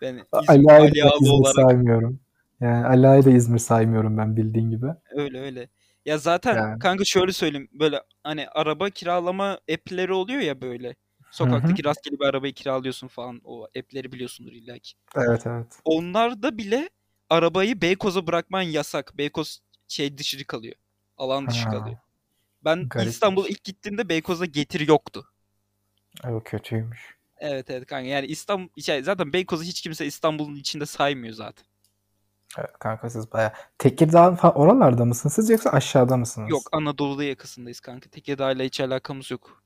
[0.00, 2.20] Ben İzmir, Ali Ali İzmir olarak saymıyorum.
[2.60, 4.86] Yani Ali Ağa'yı da İzmir saymıyorum ben bildiğin gibi.
[5.10, 5.68] öyle öyle.
[6.04, 6.78] Ya zaten Yani.
[6.78, 10.94] kanka şöyle söyleyeyim böyle hani araba kiralama app'leri oluyor ya böyle.
[11.30, 13.40] Sokaktaki rastgele bir arabayı kiralıyorsun falan.
[13.44, 14.94] O app'leri biliyorsundur illa ki.
[15.16, 15.66] Evet evet.
[15.84, 16.90] Onlarda bile
[17.30, 19.18] arabayı Beykoz'a bırakman yasak.
[19.18, 20.74] Beykoz şey dışı kalıyor.
[21.16, 21.96] Alan dışı Ha, kalıyor.
[22.64, 23.14] Ben garipmiş.
[23.14, 25.26] İstanbul'a ilk gittiğimde Beykoz'a getir yoktu.
[26.28, 27.16] O kötüymüş.
[27.46, 31.64] Evet evet kanka yani İstanbul şey, zaten Beykoz'u hiç kimse İstanbul'un içinde saymıyor zaten.
[32.58, 36.50] Evet, kanka siz baya Tekirdağ falan oralarda mısınız siz yoksa aşağıda mısınız?
[36.50, 38.10] Yok Anadolu'da yakasındayız kanka.
[38.10, 39.62] Tekirdağ'la hiç alakamız yok.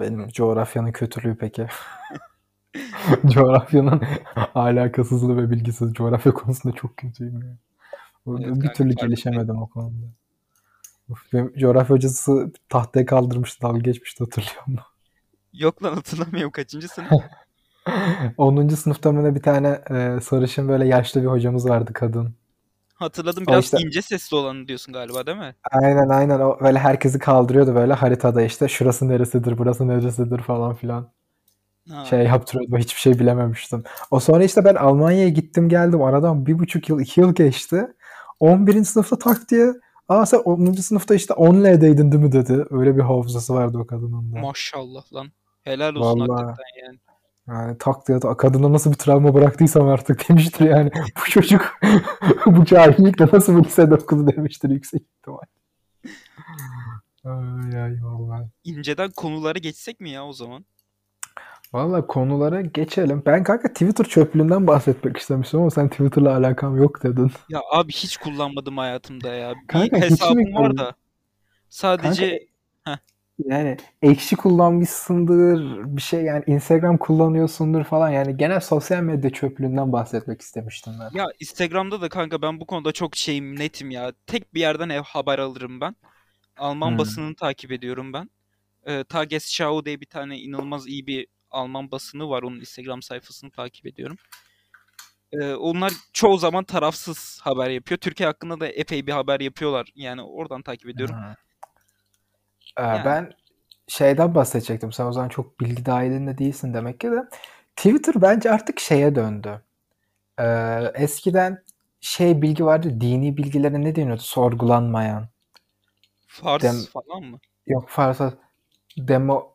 [0.00, 1.66] Benim coğrafyanın kötülüğü peki.
[3.26, 4.02] Coğrafyanın
[4.54, 7.56] alakasızlığı ve bilgisiz coğrafya konusunda çok kötüyüm ya.
[8.28, 10.06] Evet bir kanka, türlü gelişemedim o konuda.
[11.10, 14.91] Of, benim coğrafya hocası tahtaya kaldırmıştı, dalga geçmişti hatırlıyor musun?
[15.52, 17.10] Yok lan hatırlamıyorum kaçıncı sınıf.
[18.38, 18.68] 10.
[18.68, 22.34] sınıfta mı ne bir tane e, sarışın böyle yaşlı bir hocamız vardı kadın.
[22.94, 25.54] Hatırladım O biraz işte ince sesli olanı diyorsun galiba değil mi?
[25.72, 31.12] aynen aynen o böyle herkesi kaldırıyordu böyle haritada işte şurası neresidir, burası neresidir falan filan.
[31.90, 32.04] Ha.
[32.04, 32.76] Şey yaptırıyordu.
[32.76, 33.84] Hiçbir şey bilememiştim.
[34.10, 36.02] O sonra işte ben Almanya'ya gittim geldim.
[36.02, 37.86] Aradan bir buçuk yıl, iki yıl geçti.
[38.40, 38.84] 11.
[38.84, 39.72] sınıfta tak diye
[40.08, 40.72] Aa sen 10.
[40.72, 42.64] sınıfta işte 10L'deydin değil mi dedi.
[42.70, 44.38] Öyle bir hafızası vardı o kadının da.
[44.38, 45.32] Maşallah lan.
[45.64, 46.98] Helal olsun Vallahi hakikaten yani.
[47.48, 50.90] yani tak diye kadına nasıl bir travma bıraktıysam artık demiştir yani.
[50.94, 51.78] Bu çocuk
[52.46, 55.38] bu cahillikle nasıl bu lisede okudu demiştir yüksek ihtimal.
[57.24, 58.48] Ay ay vallahi.
[58.64, 60.64] İnceden konulara geçsek mi ya o zaman?
[61.72, 63.22] Valla konulara geçelim.
[63.26, 67.32] Ben kanka Twitter çöplüğünden bahsetmek istemiştim ama sen Twitter'la alakam yok dedin.
[67.48, 69.54] Ya abi hiç kullanmadım hayatımda ya.
[69.62, 70.96] Bir Kanka hesabım var da Kanka
[71.68, 72.48] sadece
[72.84, 72.96] Heh.
[73.46, 80.40] Yani ekşi kullanmışsındır bir şey yani Instagram kullanıyorsundur falan yani genel sosyal medya çöplüğünden bahsetmek
[80.40, 81.18] istemiştim ben.
[81.18, 84.12] ya Instagram'da da kanka ben bu konuda çok şeyim netim ya.
[84.26, 85.96] Tek bir yerden ev haber alırım ben.
[86.56, 86.98] Alman Hmm.
[86.98, 88.30] basınını takip ediyorum ben.
[88.86, 92.42] Ee, Tagesschau diye bir tane inanılmaz iyi bir Alman basını var.
[92.42, 94.16] Onun Instagram sayfasını takip ediyorum.
[95.32, 97.98] Ee, onlar çoğu zaman tarafsız haber yapıyor.
[97.98, 99.88] Türkiye hakkında da epey bir haber yapıyorlar.
[99.94, 101.14] Yani oradan takip ediyorum.
[101.14, 101.34] Hı.
[102.78, 103.32] Ee, Yani ben
[103.88, 104.92] şeyden bahsedecektim.
[104.92, 107.28] Sen o zaman çok bilgi dahilinde değilsin demek ki de.
[107.76, 109.62] Twitter bence artık şeye döndü.
[110.40, 110.44] Ee,
[110.94, 111.62] eskiden
[112.00, 113.00] şey bilgi vardı.
[113.00, 114.22] Dini bilgilere ne deniyordu?
[114.22, 115.28] Sorgulanmayan.
[116.26, 117.38] Fars Dem falan mı?
[117.66, 118.34] yok Farsa
[118.98, 119.54] demo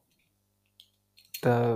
[1.44, 1.76] da-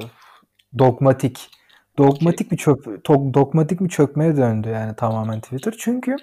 [0.79, 1.49] dogmatik.
[1.97, 2.07] Okey.
[2.07, 5.75] Dogmatik bir çöp to- dogmatik bir çökmeye döndü yani tamamen Twitter.
[5.79, 6.15] Çünkü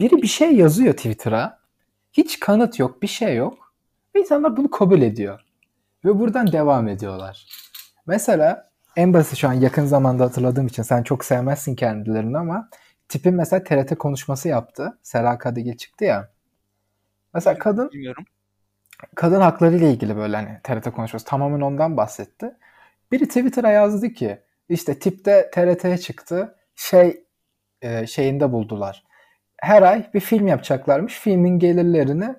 [0.00, 1.58] biri bir şey yazıyor Twitter'a.
[2.12, 3.67] Hiç kanıt yok, bir şey yok.
[4.14, 5.40] Ve insanlar bunu kabul ediyor.
[6.04, 7.46] Ve buradan devam ediyorlar.
[8.06, 12.68] Mesela en basit şu an yakın zamanda hatırladığım için sen çok sevmezsin kendilerini ama
[13.08, 14.98] tipin mesela TRT konuşması yaptı.
[15.02, 16.30] Sera Kadıgil çıktı ya.
[17.34, 18.24] Mesela kadın Bilmiyorum.
[19.14, 22.56] kadın hakları ile ilgili böyle hani TRT konuşması tamamen ondan bahsetti.
[23.12, 26.56] Biri Twitter'a yazdı ki işte tipte TRT'ye çıktı.
[26.74, 27.24] Şey
[27.82, 29.04] e, şeyinde buldular.
[29.56, 31.20] Her ay bir film yapacaklarmış.
[31.20, 32.36] Filmin gelirlerini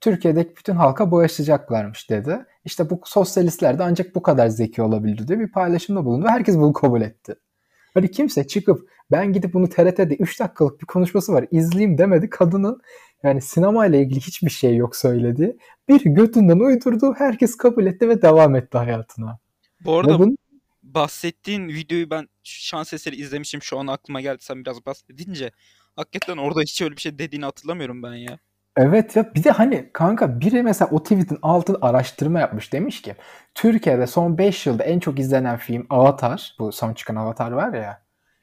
[0.00, 2.46] Türkiye'deki bütün halka bağışlayacaklarmış dedi.
[2.64, 6.26] işte bu sosyalistler de ancak bu kadar zeki olabilir diye bir paylaşımda bulundu.
[6.28, 7.34] Herkes bunu kabul etti.
[7.94, 12.30] Hani kimse çıkıp ben gidip bunu TRT'de 3 dakikalık bir konuşması var izleyeyim demedi.
[12.30, 12.80] Kadının
[13.22, 15.56] yani sinema ile ilgili hiçbir şey yok söyledi.
[15.88, 17.14] Bir götünden uydurdu.
[17.18, 19.38] Herkes kabul etti ve devam etti hayatına.
[19.84, 20.36] Bu arada Ve bunu
[20.82, 23.62] bahsettiğin videoyu ben şans eseri izlemişim.
[23.62, 25.50] Şu an aklıma geldi sen biraz bahsedince.
[25.96, 28.38] Hakikaten orada hiç öyle bir şey dediğini hatırlamıyorum ben ya.
[28.78, 33.14] Evet ya bir de hani kanka biri mesela o tweet'in altında araştırma yapmış demiş ki
[33.54, 36.56] Türkiye'de son 5 yılda en çok izlenen film Avatar.
[36.58, 38.02] Bu son çıkan Avatar var ya.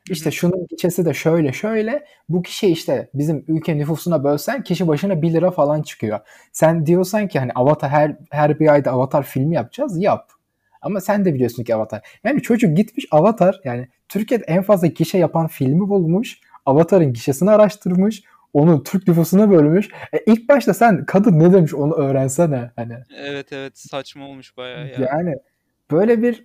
[0.10, 2.06] İşte şunun gişesi de şöyle şöyle.
[2.30, 6.20] Bu kişi işte bizim ülke nüfusuna bölsen kişi başına 1 lira falan çıkıyor.
[6.52, 10.32] Sen diyorsan ki hani Avatar her, her bir ayda Avatar filmi yapacağız yap.
[10.82, 12.02] Ama sen de biliyorsun ki Avatar.
[12.24, 16.40] Yani çocuk gitmiş Avatar yani Türkiye'de en fazla gişe yapan filmi bulmuş.
[16.66, 18.24] Avatar'ın gişesini araştırmış.
[18.56, 19.90] Onu Türk nüfusuna bölmüş.
[20.14, 22.72] E ilk başta sen kadın ne demiş onu öğrensene.
[22.76, 24.96] Hani Evet evet saçma olmuş bayağı ya.
[25.00, 25.36] yani
[25.92, 26.44] böyle bir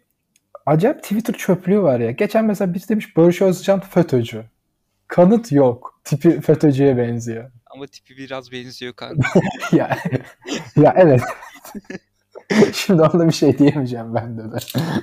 [0.66, 2.10] acayip Twitter çöplüğü var ya.
[2.10, 4.44] Geçen mesela birisi demiş Barış Özcan FETÖ'cü.
[5.08, 6.00] Kanıt yok.
[6.04, 7.50] Tipi FETÖ'cüye benziyor.
[7.66, 9.40] Ama tipi biraz benziyor kanka.
[9.72, 9.98] ya,
[10.76, 11.22] ya evet.
[12.72, 14.42] Şimdi ona bir şey diyemeyeceğim ben de.
[14.42, 14.56] de.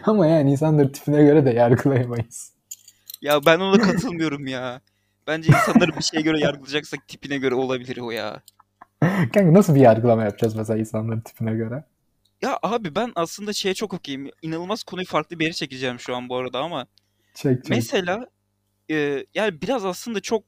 [0.03, 2.53] Ama yani insanları tipine göre de yargılayamayız.
[3.21, 4.81] ya ben ona katılmıyorum ya.
[5.27, 8.41] Bence insanları bir şeye göre yargılayacaksak tipine göre olabilir o ya.
[9.01, 11.83] Kanka nasıl bir yargılama yapacağız mesela insanların tipine göre?
[12.41, 14.29] Ya abi ben aslında şeye çok okeyim.
[14.41, 16.87] İnanılmaz konuyu farklı bir yere çekeceğim şu an bu arada ama
[17.33, 17.69] Çek çek.
[17.69, 18.27] mesela
[18.91, 20.43] e, yani biraz aslında çok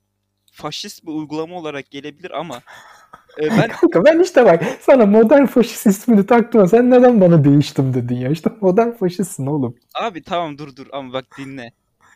[0.52, 2.62] faşist bir uygulama olarak gelebilir ama
[3.42, 6.68] e, ben Kanka ben işte bak sana modern faşist ismini taktım.
[6.68, 8.30] Sen neden bana değiştim dedin ya.
[8.30, 9.76] İşte modern faşistsin oğlum.
[9.96, 11.72] abi tamam dur dur ama bak dinle.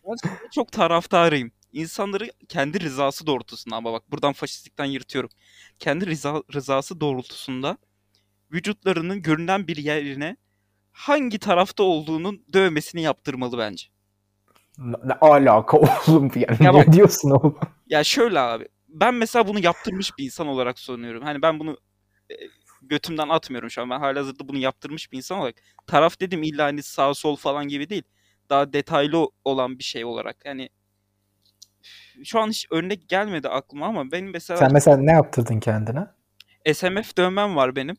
[0.06, 0.15] Ben
[0.56, 1.52] çok taraftarıyım.
[1.73, 5.29] İnsanları kendi rızası doğrultusunda ama bak buradan faşistlikten yırtıyorum.
[5.79, 7.77] Kendi rıza, rızası doğrultusunda
[8.51, 10.38] vücutlarının görünen bir yerine
[10.91, 13.88] hangi tarafta olduğunun dövmesini yaptırmalı bence.
[14.77, 17.59] Ne, ne alaka oğlum yani Ya ne bak- diyorsun oğlum?
[17.88, 18.67] Ya şöyle abi.
[18.88, 21.23] Ben mesela bunu yaptırmış bir insan olarak sanıyorum.
[21.23, 21.77] Hani ben bunu
[22.31, 22.36] e,
[22.81, 23.89] götümden atmıyorum şu an.
[23.89, 25.55] Ben halihazırda bunu yaptırmış bir insan olarak.
[25.88, 28.03] Taraf dedim illa hani sağ sol falan gibi değil.
[28.49, 30.45] Daha detaylı olan bir şey olarak.
[30.45, 30.69] Yani
[32.23, 36.08] şu an hiç örnek gelmedi aklıma ama benim mesela Sen mesela ne yaptırdın kendine?
[36.73, 37.97] SMF dövmem var benim.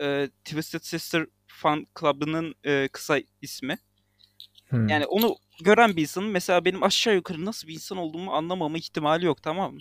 [0.00, 3.78] Ee, Twisted Sister Fan Club'ının e, kısa ismi.
[4.68, 4.88] Hmm.
[4.88, 9.26] Yani onu gören bir insanın mesela benim aşağı yukarı nasıl bir insan olduğumu anlamama ihtimali
[9.26, 9.80] yok tamam mı?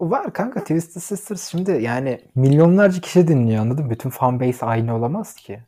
[0.00, 3.90] Var kanka Twisted Sisters şimdi yani milyonlarca kişi dinliyor anladın mı?
[3.90, 5.62] Bütün fanbase aynı olamaz ki.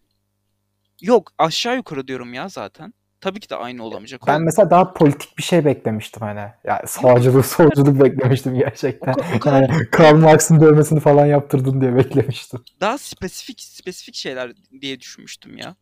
[1.00, 2.94] Yok aşağı yukarı diyorum ya zaten.
[3.20, 4.20] Tabii ki de aynı olamayacak.
[4.26, 6.40] Ben mesela daha politik bir şey beklemiştim hani.
[6.64, 9.12] Ya sağcılık solculuk beklemiştim gerçekten.
[9.14, 12.60] O o kadar- Yani Karl Marx'ın dövmesini falan yaptırdın diye beklemiştim.
[12.80, 15.74] daha spesifik spesifik şeyler diye düşünmüştüm ya.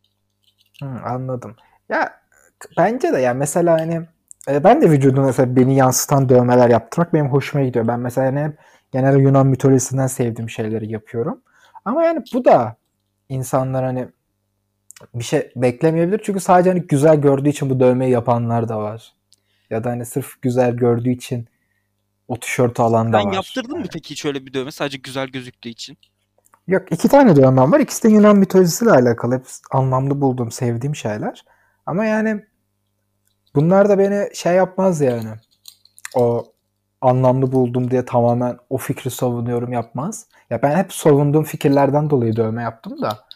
[0.83, 1.55] Hı, anladım.
[1.89, 2.21] Ya
[2.77, 4.01] bence de yani mesela hani
[4.49, 7.87] e, ben de vücuduma mesela beni yansıtan dövmeler yaptırmak benim hoşuma gidiyor.
[7.87, 8.57] Ben mesela hani hep
[8.91, 11.41] genelde Yunan mitolojisinden sevdiğim şeyleri yapıyorum.
[11.85, 12.75] Ama yani bu da
[13.29, 14.07] insanlar hani
[15.13, 16.21] bir şey beklemeyebilir.
[16.23, 19.13] Çünkü sadece hani güzel gördüğü için bu dövmeyi yapanlar da var.
[19.69, 21.47] Ya da hani sırf güzel gördüğü için
[22.27, 23.33] o tişörtü alan da Ben var.
[23.33, 25.97] yaptırdın mı peki hiç öyle bir dövme sadece güzel gözüktüğü için?
[26.67, 27.79] Yok iki tane dövmem var.
[27.79, 29.35] İkisi de Yunan mitolojisiyle alakalı.
[29.35, 31.45] Hep anlamlı bulduğum, sevdiğim şeyler.
[31.85, 32.45] Ama yani
[33.55, 35.29] bunlar da beni şey yapmaz yani.
[36.15, 36.45] O
[37.01, 40.25] anlamlı buldum diye tamamen o fikri savunuyorum yapmaz.
[40.49, 43.26] Ya ben hep savunduğum fikirlerden dolayı dövme yaptım da.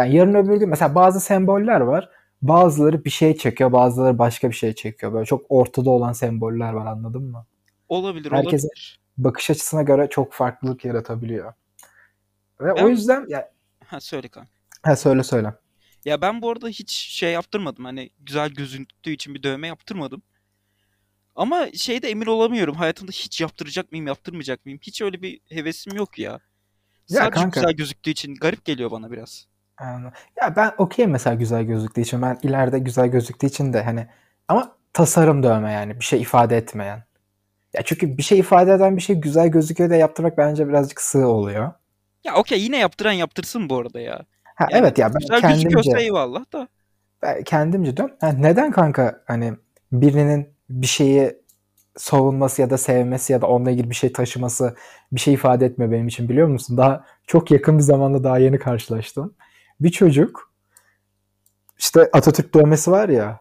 [0.00, 2.08] Yani yarın öbür gün mesela bazı semboller var.
[2.42, 5.12] Bazıları bir şey çekiyor, bazıları başka bir şey çekiyor.
[5.12, 7.46] Böyle çok ortada olan semboller var anladın mı?
[7.88, 9.00] Olabilir Herkese- olabilir.
[9.18, 11.52] Bakış açısına göre çok farklılık yaratabiliyor.
[12.60, 13.50] Ve Ben- o yüzden ya
[13.84, 14.50] Ha söyle kanka.
[14.82, 15.54] ha söyle söyle.
[16.04, 17.84] Ya ben bu arada hiç şey yaptırmadım.
[17.84, 20.22] Hani güzel gözüktüğü için bir dövme yaptırmadım.
[21.36, 22.74] Ama şeyde emin olamıyorum.
[22.74, 24.80] Hayatımda hiç yaptıracak mıyım, yaptırmayacak mıyım?
[24.82, 26.30] Hiç öyle bir hevesim yok ya.
[26.30, 26.40] Ya
[27.18, 29.46] Sadece kanka- güzel gözüktüğü için garip geliyor bana biraz.
[29.80, 30.12] Anladım.
[30.42, 32.22] Ya ben okeyim mesela güzel gözüktüğü için.
[32.22, 34.06] Ben ileride güzel gözüktüğü için de hani
[34.48, 37.02] ama tasarım dövme yani bir şey ifade etmeyen.
[37.74, 41.26] Ya çünkü bir şey ifade eden bir şey güzel gözüküyor da yaptırmak bence birazcık sığ
[41.26, 41.72] oluyor.
[42.24, 44.20] Ya okey yine yaptıran yaptırsın bu arada ya.
[44.54, 46.68] Ha Yani evet ya ben Güzel kendimce eyvallah da.
[47.22, 48.14] ben kendimce diyorum.
[48.20, 49.52] Ha, neden kanka hani
[49.92, 51.40] birinin bir şeyi
[51.96, 54.76] savunması ya da sevmesi ya da onunla ilgili bir şey taşıması
[55.12, 56.76] bir şey ifade etmiyor benim için biliyor musun?
[56.76, 59.34] Daha çok yakın bir zamanda daha yeni karşılaştım.
[59.80, 60.52] Bir çocuk
[61.78, 63.40] işte Atatürk dövmesi var ya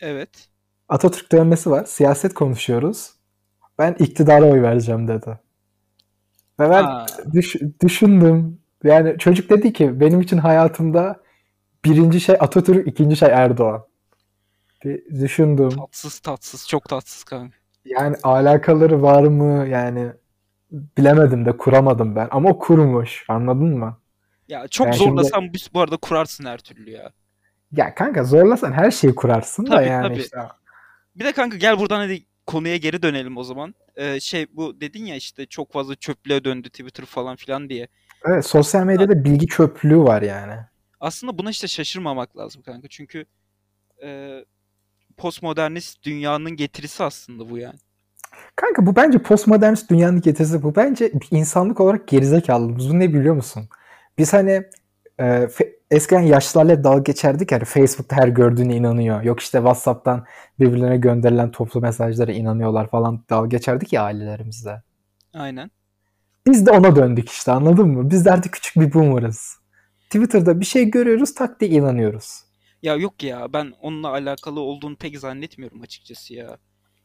[0.00, 0.48] Evet.
[0.88, 1.84] Atatürk dövmesi var.
[1.84, 3.10] Siyaset konuşuyoruz.
[3.78, 5.38] Ben iktidara oy vereceğim dedi.
[6.60, 7.06] Ve ben Ha.
[7.32, 8.60] düş- düşündüm.
[8.84, 11.22] Yani çocuk dedi ki benim için hayatımda
[11.84, 13.84] birinci şey Atatürk, ikinci şey Erdoğan.
[14.84, 15.70] Bir düşündüm.
[15.70, 17.56] Tatsız tatsız çok tatsız kanka.
[17.84, 19.66] Yani alakaları var mı?
[19.68, 20.12] Yani
[20.72, 22.28] bilemedim de kuramadım ben.
[22.30, 23.24] Ama kurmuş.
[23.28, 23.98] Anladın mı?
[24.48, 27.12] Ya çok Yani şimdi- zorlasam bu, arada kurarsın her türlü ya.
[27.72, 30.20] Ya kanka zorlasan her şeyi kurarsın da Tabii, yani tabii.
[30.20, 30.38] işte.
[31.16, 33.74] Bir de kanka gel buradan hadi konuya geri dönelim o zaman.
[33.96, 37.88] Ee, şey bu dedin ya işte çok fazla çöplüğe döndü Twitter falan filan diye.
[38.24, 40.54] Evet sosyal medyada bilgi çöplüğü var yani.
[41.00, 42.88] Aslında buna işte şaşırmamak lazım kanka.
[42.88, 43.24] Çünkü
[44.02, 44.38] e,
[45.16, 47.78] postmodernist dünyanın getirisi aslında bu yani.
[48.56, 50.62] Kanka bu bence postmodernist dünyanın getirisi.
[50.62, 52.90] Bu bence insanlık olarak gerizekalıyız.
[52.90, 53.68] Bu ne biliyor musun?
[54.18, 54.62] Biz hani
[55.20, 55.48] e,
[55.90, 59.22] eskiden yaşlılarla dalga geçerdik yani Facebook'ta her gördüğüne inanıyor.
[59.22, 60.26] Yok işte WhatsApp'tan
[60.60, 64.82] birbirlerine gönderilen toplu mesajlara inanıyorlar falan dalga geçerdik ya ailelerimizle.
[65.34, 65.70] Aynen.
[66.46, 68.10] Biz de ona döndük işte anladın mı?
[68.10, 69.58] Biz de artık küçük bir boomer'ız.
[70.04, 72.40] Twitter'da bir şey görüyoruz tak diye inanıyoruz.
[72.82, 76.58] Ya yok ya ben onunla alakalı olduğunu pek zannetmiyorum açıkçası ya.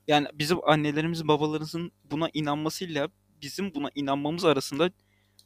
[0.08, 3.10] Yani bizim annelerimiz babalarımızın buna inanmasıyla
[3.41, 4.89] bizim buna inanmamız arasında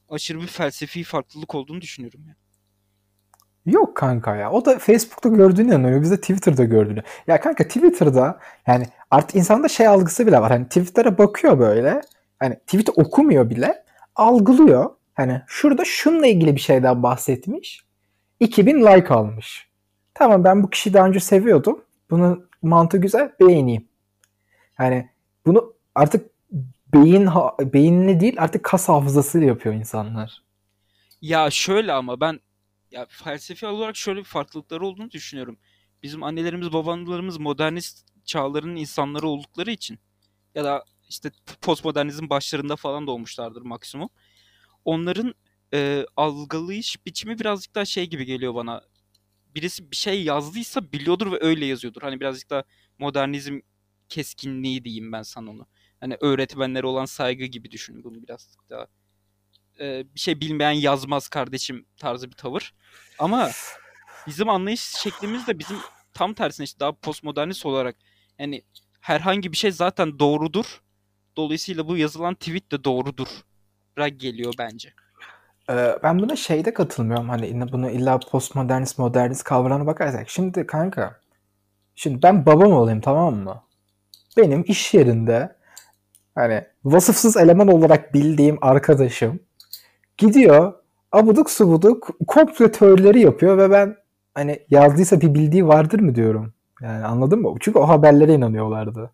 [0.09, 2.35] aşırı bir felsefi farklılık olduğunu düşünüyorum ya.
[3.65, 4.51] Yok kanka ya.
[4.51, 6.01] O da Facebook'ta gördüğüne inanıyor.
[6.01, 7.03] Biz de Twitter'da gördüğüne.
[7.27, 10.51] Ya kanka Twitter'da yani artık insanda şey algısı bile var.
[10.51, 12.01] Hani Twitter'a bakıyor böyle.
[12.39, 13.83] Hani tweet'i okumuyor bile.
[14.15, 14.89] Algılıyor.
[15.13, 17.85] Hani şurada şununla ilgili bir şeyden bahsetmiş.
[18.39, 19.69] 2000 like almış.
[20.13, 21.81] Tamam ben bu kişiyi daha önce seviyordum.
[22.09, 23.31] Bunun mantığı güzel.
[23.39, 23.87] Beğeneyim.
[24.79, 25.09] Yani
[25.45, 26.29] bunu artık
[27.03, 27.29] beyin
[27.73, 30.43] beyinli değil artık kas hafızasıyla yapıyor insanlar.
[31.21, 32.39] Ya şöyle ama ben
[32.91, 35.57] ya felsefi olarak şöyle bir farklılıkları olduğunu düşünüyorum.
[36.03, 39.99] Bizim annelerimiz babalarımız modernist çağların insanları oldukları için
[40.55, 41.31] ya da işte
[41.61, 44.09] postmodernizm başlarında falan doğmuşlardır maksimum.
[44.85, 45.35] Onların
[45.73, 48.81] e, algılayış biçimi birazcık daha şey gibi geliyor bana.
[49.55, 52.01] Birisi bir şey yazdıysa biliyordur ve öyle yazıyordur.
[52.01, 52.63] Hani birazcık daha
[52.99, 53.59] modernizm
[54.09, 55.67] keskinliği diyeyim ben sana onu.
[55.99, 58.87] Hani öğretmenlere olan saygı gibi düşün bunu birazcık daha.
[59.79, 62.73] E, bir şey bilmeyen yazmaz kardeşim tarzı bir tavır.
[63.19, 63.49] Ama
[64.27, 65.77] bizim anlayış şeklimiz de bizim
[66.13, 67.95] tam tersine işte daha postmodernist olarak
[68.39, 68.63] yani
[68.99, 70.81] herhangi bir şey zaten doğrudur.
[71.37, 73.27] Dolayısıyla bu yazılan tweet de doğrudur.
[73.97, 74.93] Ra geliyor bence.
[75.69, 77.29] Ee, ben buna şeyde katılmıyorum.
[77.29, 80.29] Hani bunu illa postmodernist, modernist kavramına bakarsak.
[80.29, 81.19] Şimdi kanka,
[81.95, 83.63] şimdi ben babam olayım tamam mı?
[84.37, 85.56] Benim iş yerinde
[86.37, 89.39] hani vasıfsız eleman olarak bildiğim arkadaşım
[90.17, 90.73] gidiyor
[91.11, 93.95] abuduk subuduk komplo teorileri yapıyor ve ben
[94.33, 96.53] hani yazdıysa bir bildiği vardır mı diyorum.
[96.81, 97.55] Yani anladın mı?
[97.59, 99.11] Çünkü o haberlere inanıyorlardı.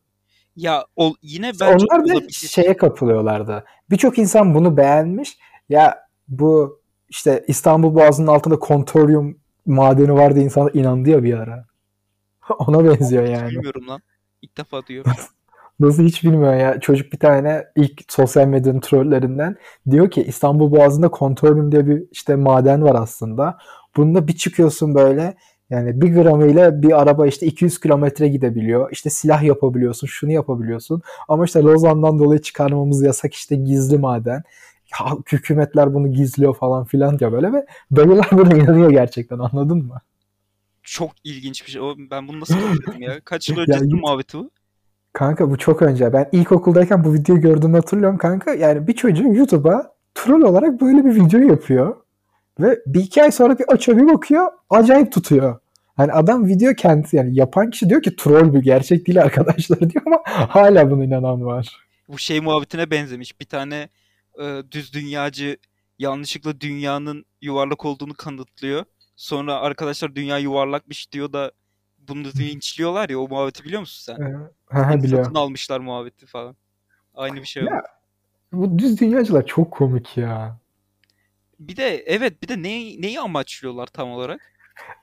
[0.56, 2.32] Ya ol, yine bence Onlar da olabilir.
[2.32, 3.66] şeye kapılıyorlardı.
[3.90, 5.38] Birçok insan bunu beğenmiş.
[5.70, 11.66] Ya bu işte İstanbul Boğazı'nın altında kontoryum madeni vardı insanlar inandı ya bir ara.
[12.60, 13.50] Ona benziyor yani.
[13.50, 14.02] Bilmiyorum lan.
[14.42, 15.12] İlk defa duyuyorum.
[15.84, 16.80] Nasıl hiç bilmiyor ya.
[16.80, 19.56] Çocuk bir tane ilk sosyal medyanın trollerinden
[19.90, 23.58] diyor ki İstanbul Boğazı'nda kontoryum diye bir işte maden var aslında.
[23.98, 25.36] Bunda bir çıkıyorsun böyle
[25.70, 28.92] yani bir gramıyla bir araba işte 200 kilometre gidebiliyor.
[28.92, 31.02] İşte silah yapabiliyorsun, şunu yapabiliyorsun.
[31.28, 34.44] Ama işte Lozan'dan dolayı çıkarmamız yasak işte gizli maden.
[35.00, 37.66] Ya, hükümetler bunu gizliyor falan filan diyor böyle ve
[37.96, 40.02] dayılar buna inanıyor gerçekten anladın mı?
[40.84, 41.82] Çok ilginç bir şey.
[42.12, 43.20] Ben bunu nasıl görmedim ya?
[43.26, 44.50] Kaç yıl Ya öncesinin muhabbeti bu?
[45.14, 46.14] Kanka bu çok önce.
[46.14, 48.54] Ben ilkokuldayken bu videoyu gördüğümü hatırlıyorum kanka.
[48.54, 51.96] Yani bir çocuğun YouTube'a troll olarak böyle bir video yapıyor.
[52.60, 55.60] Ve bir iki ay sonra bir açıyor bir bakıyor acayip tutuyor.
[55.96, 60.04] Hani adam video kendisi yani yapan kişi diyor ki troll bu gerçek değil arkadaşlar diyor
[60.06, 61.78] ama hala buna inanan var.
[62.08, 63.40] Bu şey muhabbetine benzemiş.
[63.40, 63.90] Bir tane
[64.42, 65.58] e, düz dünyacı
[66.00, 68.86] yanlışlıkla dünyanın yuvarlak olduğunu kanıtlıyor.
[69.16, 71.52] Sonra arkadaşlar dünya yuvarlakmış diyor da
[72.08, 74.24] bunu linçliyorlar ya o muhabbeti biliyor musun sen?
[74.24, 76.56] Ha, Hani satın almışlar muhabbeti falan.
[77.16, 77.72] Aynı bir şey oldu.
[77.72, 77.84] Ya
[78.52, 80.58] bu düz dünyacılar çok komik ya.
[81.60, 84.42] Bir de evet bir de neyi, neyi amaçlıyorlar tam olarak?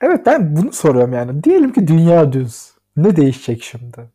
[0.01, 1.43] Evet ben bunu soruyorum yani.
[1.43, 2.71] Diyelim ki dünya düz.
[2.97, 4.09] Ne değişecek şimdi?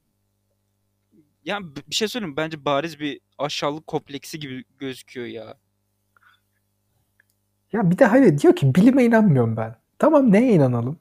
[1.45, 2.37] Yani bir şey söyleyeyim?
[2.37, 5.55] Bence bariz bir aşağılık kompleksi gibi gözüküyor ya.
[7.73, 9.77] Ya bir de hayır diyor ki bilime inanmıyorum ben.
[9.99, 10.99] Tamam neye inanalım?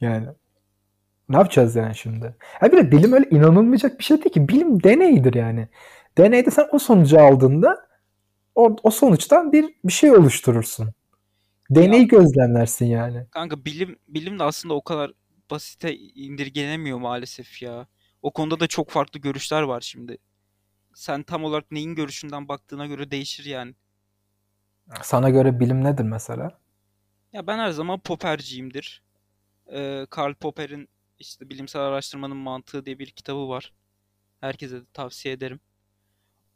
[0.00, 0.26] Yani
[1.28, 2.36] ne yapacağız yani şimdi?
[2.60, 4.48] Ha bir de bilim öyle inanılmayacak bir şey değil ki.
[4.48, 5.68] Bilim deneydir yani.
[6.18, 7.88] Deneyde sen o sonucu aldığında
[8.54, 10.90] o, o sonuçtan bir bir şey oluşturursun.
[11.70, 13.26] Deneyi gözlemlersin yani.
[13.30, 15.12] Kanka bilim bilim de aslında o kadar
[15.50, 17.86] basite indirgenemiyor maalesef ya.
[18.22, 20.18] O konuda da çok farklı görüşler var şimdi.
[20.94, 23.74] Sen tam olarak neyin görüşünden baktığına göre değişir yani.
[25.02, 26.58] Sana göre bilim nedir mesela?
[27.32, 29.02] Ya ben her zaman Popper'ciyimdir.
[29.72, 33.72] Ee, Karl Popper'in işte Bilimsel Araştırmanın Mantığı diye bir kitabı var.
[34.40, 35.60] Herkese de tavsiye ederim.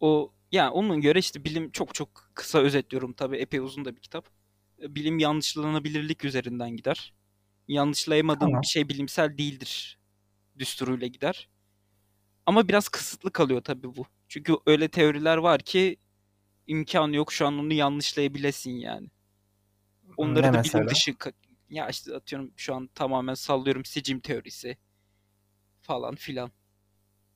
[0.00, 4.00] O yani onun göre işte bilim çok çok kısa özetliyorum tabii epey uzun da bir
[4.00, 4.30] kitap.
[4.78, 7.14] Bilim yanlışlanabilirlik üzerinden gider.
[7.68, 8.64] Yanlışlayamadığım bir Tamam.
[8.64, 9.98] şey bilimsel değildir
[10.58, 11.48] düsturuyla gider.
[12.46, 14.06] Ama biraz kısıtlı kalıyor tabii bu.
[14.28, 15.96] Çünkü öyle teoriler var ki
[16.66, 19.10] imkanı yok şu an onu yanlışlayabilesin yani.
[20.04, 20.88] Ne Onları da bilim mesela?
[20.88, 21.32] dışı ka-
[21.70, 24.78] ya işte atıyorum şu an tamamen sallıyorum sicim teorisi
[25.82, 26.52] falan filan.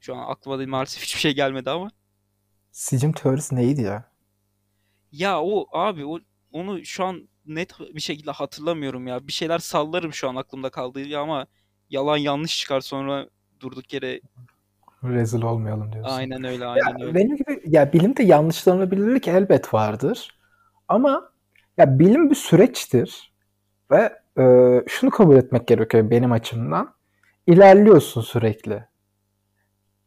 [0.01, 1.93] Şu an aklıma da maalesef hiçbir şey gelmedi ama.
[2.73, 4.11] Sicim teorisi neydi ya?
[5.13, 6.21] Ya o abi o
[6.53, 9.27] onu şu an net bir şekilde hatırlamıyorum ya.
[9.27, 11.47] Bir şeyler sallarım şu an aklımda kaldığı ama
[11.91, 13.29] yalan yanlış çıkar sonra
[13.61, 14.21] durduk yere
[15.05, 16.25] Rezil olmayalım diyorsun.
[16.25, 17.15] aynen öyle Ya aynen öyle.
[17.15, 20.39] benim gibi ya bilimde yanlışlanabilirlik elbet vardır.
[20.89, 21.33] Ama
[21.77, 23.33] ya bilim bir süreçtir
[23.93, 24.45] ve e,
[24.89, 26.95] şunu kabul etmek gerekiyor benim açımdan.
[27.47, 28.85] İlerliyorsun sürekli.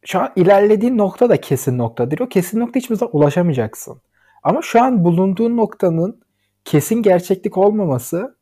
[0.04, 2.18] Şu an ilerlediğin nokta da kesin noktadır.
[2.18, 4.00] O kesin nokta hiçbir zaman ulaşamayacaksın.
[4.42, 6.20] Ama şu an bulunduğun noktanın
[6.64, 8.36] kesin gerçeklik olmaması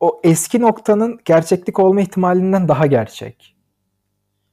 [0.00, 3.56] o eski noktanın gerçeklik olma ihtimalinden daha gerçek.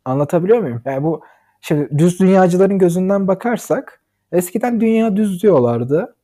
[0.05, 0.81] Anlatabiliyor muyum?
[0.85, 1.21] Yani bu
[1.61, 6.15] şimdi düz dünyacıların gözünden bakarsak eskiden dünya düz diyorlardı.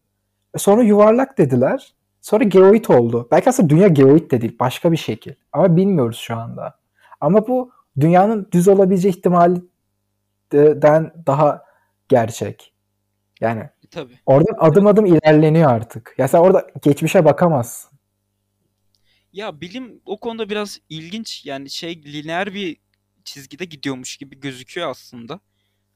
[0.55, 1.95] E Sonra yuvarlak dediler.
[2.27, 3.27] Sonra geoid oldu.
[3.31, 4.55] Belki aslında dünya geoid de değil.
[4.59, 5.33] Başka bir şekil.
[5.51, 6.79] Ama bilmiyoruz şu anda.
[7.21, 9.63] Ama bu dünyanın düz olabileceği ihtimalinden
[11.27, 11.63] daha
[12.09, 12.73] gerçek.
[13.41, 14.13] Yani E, tabii.
[14.25, 16.15] oradan adım adım ilerleniyor artık.
[16.17, 17.91] Ya sen orada geçmişe bakamazsın.
[19.33, 22.77] Ya bilim o konuda biraz ilginç yani şey lineer bir
[23.25, 25.39] çizgide gidiyormuş gibi gözüküyor aslında.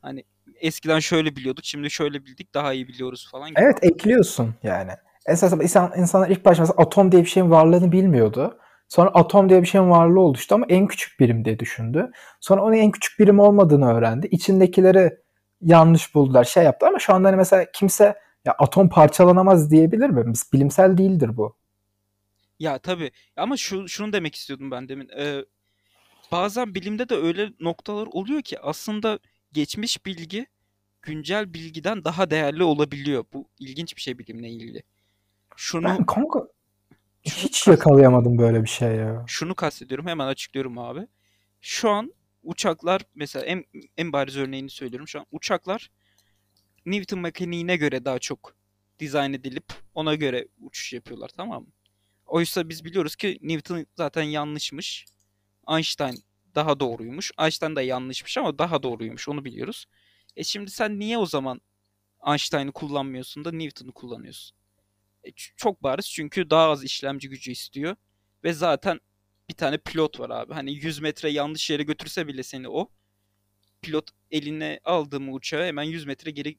[0.02, 0.24] Hani
[0.56, 3.60] eskiden şöyle biliyorduk, şimdi şöyle bildik, daha iyi biliyoruz falan gibi.
[3.60, 4.92] Evet ekliyorsun yani.
[5.28, 8.58] Esasında insan, insanlar ilk başta atom diye bir şeyin varlığını bilmiyordu.
[8.88, 12.12] Sonra atom diye bir şeyin varlığı oluştu ama en küçük birim diye düşündü.
[12.40, 14.28] Sonra onun en küçük birim olmadığını öğrendi.
[14.28, 15.18] İçindekileri
[15.62, 20.34] yanlış buldular, şey yaptılar ama şu anda hani mesela kimse ya atom parçalanamaz diyebilir mi?
[20.34, 21.56] Biz- Bilimsel değildir bu.
[22.60, 25.10] Ya tabii ama şu şunu demek istiyordum ben demin.
[25.20, 25.46] Ee,
[26.32, 29.20] bazen bilimde de öyle noktalar oluyor ki aslında
[29.54, 30.46] geçmiş bilgi
[31.02, 33.26] güncel bilgiden daha değerli olabiliyor.
[33.34, 34.84] Bu ilginç bir şey bilimle ilgili.
[35.64, 39.24] Şunu Ben kanka şunu hiç yakalayamadım böyle bir şey ya.
[39.28, 40.08] şunu kastediyorum.
[40.08, 41.08] Hemen açıklıyorum abi.
[41.62, 43.66] Şu an uçaklar mesela en
[43.98, 45.08] en bariz örneğini söylüyorum.
[45.08, 45.92] Şu an uçaklar
[46.86, 48.56] Newton mekaniğine göre daha çok
[49.00, 49.64] dizayn edilip
[49.96, 51.70] ona göre uçuş yapıyorlar tamam mı?
[52.26, 55.06] Oysa biz biliyoruz ki Newton zaten yanlışmış.
[55.70, 56.24] Einstein
[56.56, 57.32] daha doğruymuş.
[57.40, 59.30] Einstein da yanlışmış ama daha doğruymuş.
[59.30, 59.86] Onu biliyoruz.
[60.36, 61.62] E şimdi sen niye o zaman
[62.28, 64.61] Einstein'ı kullanmıyorsun da Newton'u kullanıyorsun?
[65.24, 67.96] E çok bariz çünkü daha az işlemci gücü istiyor.
[68.44, 69.00] Ve zaten
[69.50, 70.54] bir tane pilot var abi.
[70.54, 72.88] Hani 100 metre yanlış yere götürse bile seni o
[73.82, 76.58] pilot eline aldığı mı uçağı hemen 100 metre geri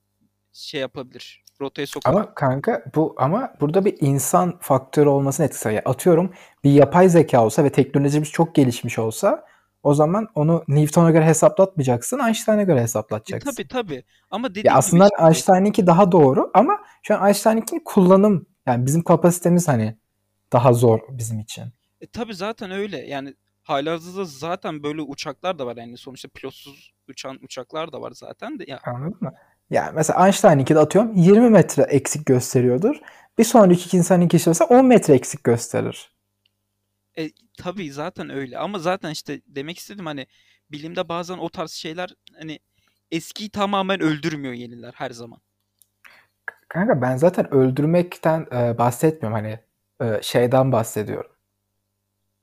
[0.53, 1.43] şey yapabilir.
[1.61, 2.21] Rotaya sokabilir.
[2.21, 5.73] Ama kanka bu ama burada bir insan faktörü olmasını etkisi var.
[5.73, 6.33] Yani atıyorum
[6.65, 9.45] bir yapay zeka olsa ve teknolojimiz çok gelişmiş olsa
[9.83, 13.51] o zaman onu Newton'a göre hesaplatmayacaksın, Einstein'a göre E hesaplatacaksın.
[13.51, 14.05] tabii tabii.
[14.31, 18.87] Ama Ya dediğim gibi aslında işte Einstein'ınki daha doğru ama şu an Einstein'ınkinin kullanım yani
[18.87, 19.97] bizim kapasitemiz hani
[20.53, 21.65] daha zor bizim için.
[22.01, 22.99] E tabii zaten öyle.
[22.99, 25.77] Yani halihazırda zaten böyle uçaklar da var.
[25.77, 28.65] Yani sonuçta pilotsuz uçan uçaklar da var zaten de.
[28.69, 29.35] Ya Anladın mı?
[29.71, 32.97] Yani mesela Einstein'ınki de atıyorum 20 metre eksik gösteriyordur.
[33.39, 36.13] Bir sonraki insanınki işte mesela 10 metre eksik gösterir.
[37.19, 38.59] e, tabii zaten öyle.
[38.59, 40.27] Ama zaten işte demek istedim hani
[40.71, 42.61] bilimde bazen o tarz şeyler hani
[43.11, 45.41] eskiyi tamamen öldürmüyor yeniler her zaman.
[46.73, 49.59] Kanka ben zaten öldürmekten e, bahsetmiyorum hani
[50.03, 51.31] e, şeyden bahsediyorum.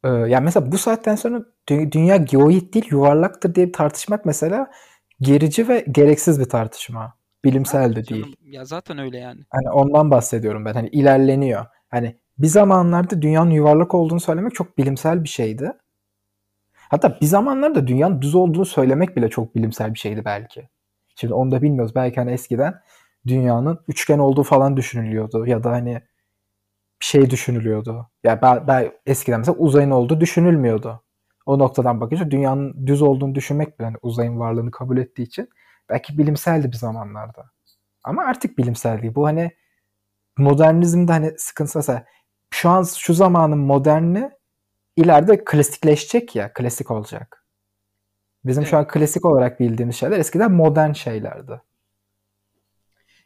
[0.04, 4.72] E, yani mesela bu saatten sonra dü- dünya geoid değil yuvarlaktır diye bir tartışmak mesela
[5.22, 7.14] gerici ve gereksiz bir tartışma.
[7.46, 8.24] Bilimsel Tabii de değil.
[8.24, 8.36] canım.
[8.42, 9.42] Ya zaten öyle yani.
[9.50, 10.74] Hani ondan bahsediyorum ben.
[10.74, 11.66] Hani ilerleniyor.
[11.90, 15.72] Hani bir zamanlarda dünyanın yuvarlak olduğunu söylemek çok bilimsel bir şeydi.
[16.74, 20.70] Hatta bir zamanlarda dünyanın düz olduğunu söylemek bile çok bilimsel bir şeydi belki.
[21.16, 21.96] Şimdi onu da bilmiyoruz.
[21.96, 22.74] Belki hani eskiden
[23.28, 25.94] dünyanın üçgen olduğu falan düşünülüyordu ya da hani
[27.02, 28.10] bir şey düşünülüyordu.
[28.24, 31.04] Ya ben, ben eskiden mesela uzayın olduğu düşünülmüyordu.
[31.46, 35.50] O noktadan bakınca dünyanın düz olduğunu düşünmek bile hani uzayın varlığını kabul ettiği için
[35.90, 37.52] belki bilimseldi bir zamanlarda.
[38.04, 39.16] Ama artık bilimsel değil.
[39.16, 39.52] Bu hani
[40.38, 42.06] modernizmde hani sıkıntı mesela
[42.52, 44.32] şu an şu zamanın moderni
[44.96, 47.46] ileride klasikleşecek ya, klasik olacak.
[48.46, 48.88] Bizim şu Evet.
[48.88, 51.62] an klasik olarak bildiğimiz şeyler eskiden modern şeylerdi.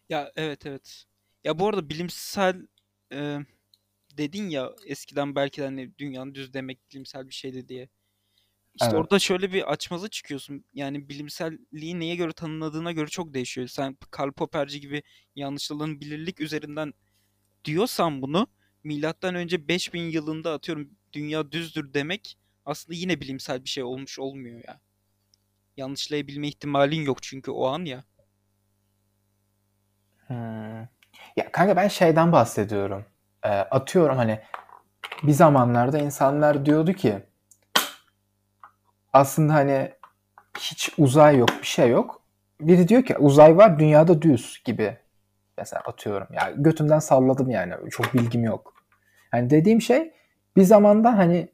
[0.09, 1.05] Ya evet evet.
[1.43, 2.67] Ya bu arada bilimsel
[3.13, 3.39] e,
[4.17, 7.89] dedin ya eskiden belki de hani dünyanın düz demek bilimsel bir şeydi diye.
[8.75, 8.95] İşte Evet.
[8.95, 10.65] orada şöyle bir açmaza çıkıyorsun.
[10.73, 13.67] Yani bilimselliği neye göre tanımladığına göre çok değişiyor.
[13.67, 15.03] Sen Karl Popperci gibi
[15.35, 16.93] yanlışlanabilirlik üzerinden
[17.65, 18.47] diyorsan bunu
[18.83, 24.63] milattan önce 5000 yılında atıyorum dünya düzdür demek aslında yine bilimsel bir şey olmuş olmuyor
[24.67, 24.81] ya.
[25.77, 28.03] Yanlışlayabilme ihtimalin yok çünkü o an ya.
[31.37, 33.05] Ya kanka ben şeyden bahsediyorum.
[33.43, 34.39] Ee, atıyorum hani
[35.23, 37.23] bir zamanlarda insanlar diyordu ki
[39.13, 39.91] aslında hani
[40.59, 42.21] hiç uzay yok, bir şey yok.
[42.61, 44.97] Biri diyor ki uzay var, dünyada düz gibi.
[45.57, 46.27] Mesela atıyorum.
[46.31, 47.73] Ya götümden salladım yani.
[47.91, 48.73] Çok bilgim yok.
[49.31, 50.13] Hani dediğim şey
[50.55, 51.49] bir zamanda hani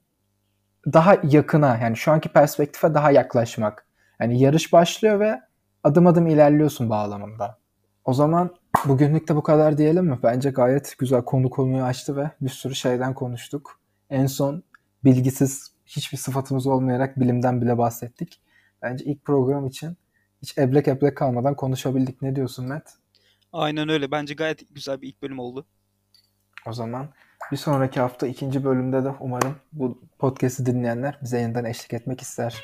[0.94, 3.86] daha yakına yani şu anki perspektife daha yaklaşmak.
[4.22, 5.42] Yani yarış başlıyor ve
[5.84, 7.58] adım adım ilerliyorsun bağlamında.
[8.06, 10.20] O zaman bugünlük de bu kadar diyelim mi?
[10.24, 13.80] Bence gayet güzel konu konuyu açtı ve bir sürü şeyden konuştuk.
[14.10, 14.64] En son
[15.04, 18.42] bilgisiz hiçbir sıfatımız olmayarak bilimden bile bahsettik.
[18.82, 19.98] Bence ilk program için
[20.42, 22.22] hiç eblek eblek kalmadan konuşabildik.
[22.22, 22.94] Ne diyorsun Met?
[23.54, 24.12] Aynen öyle.
[24.12, 25.66] Bence gayet güzel bir ilk bölüm oldu.
[26.68, 27.10] O zaman
[27.52, 32.64] bir sonraki hafta ikinci bölümde de umarım bu podcast'i dinleyenler bize yeniden eşlik etmek ister.